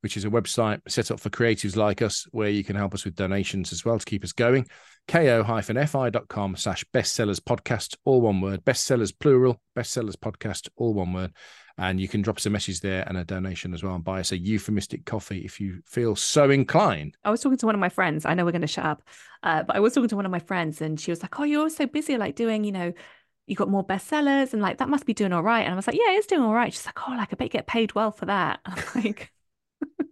which 0.03 0.17
is 0.17 0.25
a 0.25 0.31
website 0.31 0.81
set 0.89 1.11
up 1.11 1.21
for 1.21 1.31
creatives 1.31 1.77
like 1.77 2.03
us 2.03 2.27
where 2.33 2.49
you 2.49 2.65
can 2.65 2.77
help 2.77 2.93
us 2.93 3.05
with 3.05 3.15
donations 3.15 3.73
as 3.73 3.85
well 3.85 3.99
to 3.99 4.05
keep 4.05 4.25
us 4.25 4.33
going. 4.33 4.67
ko-fi.com 5.09 6.57
slash 6.57 6.85
bestsellers 6.93 7.41
podcast, 7.41 7.97
all 8.05 8.21
one 8.21 8.41
word, 8.41 8.65
bestsellers 8.65 9.13
plural, 9.19 9.61
bestsellers 9.77 10.17
podcast, 10.17 10.69
all 10.77 10.93
one 10.93 11.13
word. 11.13 11.33
And 11.79 12.01
you 12.01 12.09
can 12.09 12.21
drop 12.21 12.37
us 12.37 12.47
a 12.47 12.51
message 12.51 12.81
there 12.81 13.05
and 13.09 13.17
a 13.17 13.25
donation 13.25 13.73
as 13.73 13.83
well 13.83 13.95
and 13.95 14.05
buy 14.05 14.21
us 14.21 14.33
a 14.33 14.39
euphemistic 14.39 15.07
coffee 15.07 15.41
if 15.41 15.61
you 15.61 15.81
feel 15.87 16.15
so 16.15 16.51
inclined. 16.51 17.17
I 17.25 17.31
was 17.31 17.41
talking 17.41 17.59
to 17.59 17.67
one 17.67 17.75
of 17.75 17.81
my 17.81 17.89
friends. 17.89 18.27
I 18.27 18.35
know 18.35 18.45
we're 18.45 18.53
going 18.53 18.61
to 18.63 18.67
shut 18.67 18.85
up, 18.85 19.03
uh, 19.43 19.63
but 19.63 19.77
I 19.77 19.81
was 19.81 19.95
talking 19.95 20.09
to 20.09 20.17
one 20.17 20.27
of 20.27 20.33
my 20.33 20.39
friends 20.39 20.83
and 20.83 21.01
she 21.01 21.11
was 21.11 21.23
like, 21.23 21.39
Oh, 21.41 21.45
you're 21.45 21.71
so 21.71 21.87
busy, 21.87 22.17
like 22.19 22.37
doing, 22.37 22.65
you 22.65 22.73
know, 22.73 22.93
you 23.47 23.57
got 23.57 23.71
more 23.71 23.87
bestsellers 23.87 24.53
and 24.53 24.61
like 24.61 24.79
that 24.79 24.89
must 24.89 25.07
be 25.07 25.15
doing 25.15 25.33
all 25.33 25.43
right. 25.43 25.63
And 25.63 25.73
I 25.73 25.77
was 25.77 25.87
like, 25.87 25.97
Yeah, 25.97 26.13
it's 26.13 26.27
doing 26.27 26.43
all 26.43 26.55
right. 26.55 26.73
She's 26.73 26.87
like, 26.87 27.09
Oh, 27.09 27.13
like 27.13 27.33
I 27.33 27.37
bet 27.37 27.47
you 27.47 27.51
get 27.51 27.67
paid 27.67 27.95
well 27.95 28.11
for 28.11 28.27
that. 28.27 28.61
Like, 28.95 29.33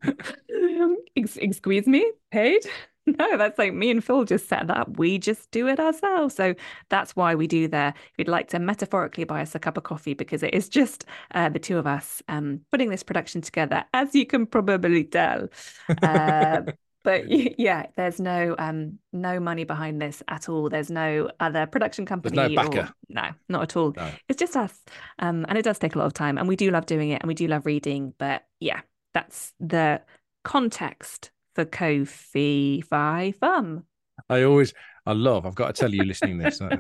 excuse 1.16 1.86
me, 1.86 2.10
paid? 2.30 2.62
No, 3.06 3.38
that's 3.38 3.58
like 3.58 3.72
me 3.72 3.90
and 3.90 4.04
Phil 4.04 4.24
just 4.24 4.46
set 4.46 4.66
that 4.68 4.76
up. 4.76 4.98
We 4.98 5.18
just 5.18 5.50
do 5.50 5.66
it 5.66 5.80
ourselves. 5.80 6.34
So 6.34 6.54
that's 6.90 7.16
why 7.16 7.34
we 7.34 7.46
do 7.46 7.66
there. 7.66 7.88
If 7.96 8.12
you'd 8.18 8.28
like 8.28 8.48
to 8.48 8.58
metaphorically 8.58 9.24
buy 9.24 9.40
us 9.40 9.54
a 9.54 9.58
cup 9.58 9.76
of 9.76 9.82
coffee, 9.84 10.14
because 10.14 10.42
it 10.42 10.54
is 10.54 10.68
just 10.68 11.06
uh, 11.34 11.48
the 11.48 11.58
two 11.58 11.78
of 11.78 11.86
us 11.86 12.22
um, 12.28 12.60
putting 12.70 12.90
this 12.90 13.02
production 13.02 13.40
together, 13.40 13.84
as 13.94 14.14
you 14.14 14.26
can 14.26 14.46
probably 14.46 15.04
tell. 15.04 15.48
Uh, 16.02 16.62
but 17.02 17.24
yeah, 17.58 17.86
there's 17.96 18.20
no 18.20 18.54
um, 18.58 18.98
no 19.12 19.40
money 19.40 19.64
behind 19.64 20.00
this 20.00 20.22
at 20.28 20.48
all. 20.48 20.68
There's 20.68 20.90
no 20.90 21.30
other 21.40 21.66
production 21.66 22.04
company. 22.04 22.36
There's 22.36 22.50
no 22.50 22.62
backer. 22.62 22.80
Or, 22.80 22.94
no, 23.08 23.30
not 23.48 23.62
at 23.62 23.76
all. 23.76 23.94
No. 23.96 24.10
It's 24.28 24.38
just 24.38 24.56
us, 24.56 24.78
um, 25.18 25.46
and 25.48 25.56
it 25.56 25.62
does 25.62 25.78
take 25.78 25.94
a 25.94 25.98
lot 25.98 26.06
of 26.06 26.12
time. 26.12 26.36
And 26.36 26.46
we 26.46 26.56
do 26.56 26.70
love 26.70 26.86
doing 26.86 27.10
it, 27.10 27.22
and 27.22 27.28
we 27.28 27.34
do 27.34 27.46
love 27.46 27.64
reading. 27.64 28.12
But 28.18 28.44
yeah, 28.60 28.80
that's 29.14 29.52
the 29.60 30.02
context 30.44 31.30
for 31.54 31.64
Kofi 31.64 32.84
Fi 32.84 33.32
Fum. 33.32 33.84
I 34.28 34.42
always, 34.42 34.72
I 35.06 35.12
love, 35.12 35.46
I've 35.46 35.54
got 35.54 35.74
to 35.74 35.80
tell 35.80 35.92
you 35.92 36.04
listening 36.04 36.38
this. 36.38 36.60
Uh, 36.60 36.76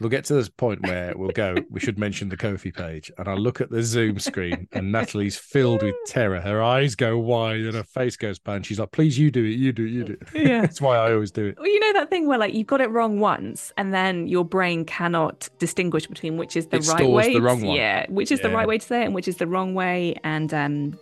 we'll 0.00 0.10
get 0.10 0.24
to 0.26 0.34
this 0.34 0.48
point 0.48 0.82
where 0.82 1.12
we'll 1.16 1.30
go, 1.30 1.56
we 1.70 1.80
should 1.80 1.98
mention 1.98 2.28
the 2.28 2.36
Ko-fi 2.36 2.70
page. 2.70 3.10
And 3.18 3.28
I 3.28 3.34
look 3.34 3.60
at 3.60 3.70
the 3.70 3.82
Zoom 3.82 4.18
screen 4.18 4.68
and 4.72 4.92
Natalie's 4.92 5.36
filled 5.36 5.82
with 5.82 5.94
terror. 6.06 6.40
Her 6.40 6.62
eyes 6.62 6.94
go 6.94 7.18
wide 7.18 7.60
and 7.60 7.74
her 7.74 7.84
face 7.84 8.16
goes 8.16 8.38
bad. 8.38 8.64
She's 8.64 8.78
like, 8.78 8.92
please, 8.92 9.18
you 9.18 9.30
do 9.30 9.44
it, 9.44 9.58
you 9.58 9.72
do 9.72 9.84
it, 9.84 9.90
you 9.90 10.04
do 10.04 10.12
it. 10.12 10.22
Yeah. 10.42 10.60
That's 10.62 10.80
why 10.80 10.96
I 10.96 11.12
always 11.12 11.30
do 11.30 11.46
it. 11.46 11.56
Well, 11.58 11.68
you 11.68 11.80
know 11.80 11.92
that 11.94 12.10
thing 12.10 12.26
where 12.26 12.38
like 12.38 12.54
you've 12.54 12.66
got 12.66 12.80
it 12.80 12.90
wrong 12.90 13.20
once 13.20 13.72
and 13.76 13.92
then 13.92 14.26
your 14.26 14.44
brain 14.44 14.84
cannot 14.84 15.48
distinguish 15.58 16.06
between 16.06 16.36
which 16.36 16.56
is 16.56 16.66
the 16.66 16.78
it 16.78 16.88
right 16.88 17.08
way. 17.08 17.34
the 17.34 17.40
wrong 17.40 17.62
one. 17.62 17.76
Yeah, 17.76 18.06
which 18.08 18.32
is 18.32 18.40
yeah. 18.40 18.48
the 18.48 18.54
right 18.54 18.66
way 18.66 18.78
to 18.78 18.86
say 18.86 19.02
it 19.02 19.06
and 19.06 19.14
which 19.14 19.28
is 19.28 19.36
the 19.36 19.46
wrong 19.46 19.74
way. 19.74 20.16
And 20.24 20.52
um, 20.52 20.98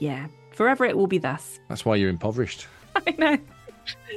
yeah, 0.00 0.26
forever 0.52 0.84
it 0.84 0.96
will 0.96 1.06
be 1.06 1.18
thus. 1.18 1.60
That's 1.68 1.84
why 1.84 1.96
you're 1.96 2.10
impoverished. 2.10 2.66
I 2.96 3.14
know. 3.18 3.38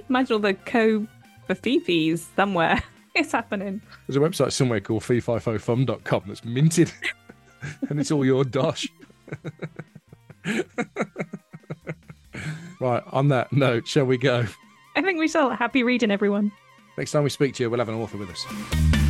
Imagine 0.10 0.34
all 0.34 0.40
the 0.40 0.54
co 0.54 1.08
the 1.48 1.56
fifis 1.56 2.26
somewhere. 2.36 2.82
It's 3.16 3.32
happening. 3.32 3.82
There's 4.08 4.16
a 4.16 4.20
website 4.20 4.52
somewhere 4.52 4.80
called 4.80 5.02
feefifofum.com 5.02 5.98
oh 6.00 6.24
that's 6.28 6.46
minted, 6.46 6.94
and 7.90 8.00
it's 8.00 8.12
all 8.12 8.24
your 8.24 8.46
dosh. 8.46 8.88
right, 12.80 13.04
on 13.08 13.30
that 13.30 13.52
note, 13.52 13.88
shall 13.88 14.06
we 14.06 14.20
go? 14.20 14.46
I 14.96 15.02
think 15.02 15.20
we 15.20 15.28
shall. 15.28 15.50
Happy 15.50 15.82
reading, 15.84 16.12
everyone. 16.12 16.52
Next 17.00 17.12
time 17.12 17.24
we 17.24 17.30
speak 17.32 17.56
to 17.56 17.64
you, 17.64 17.70
we'll 17.70 17.80
have 17.80 17.90
an 17.90 17.96
author 17.96 18.18
with 18.18 18.30
us. 18.30 19.09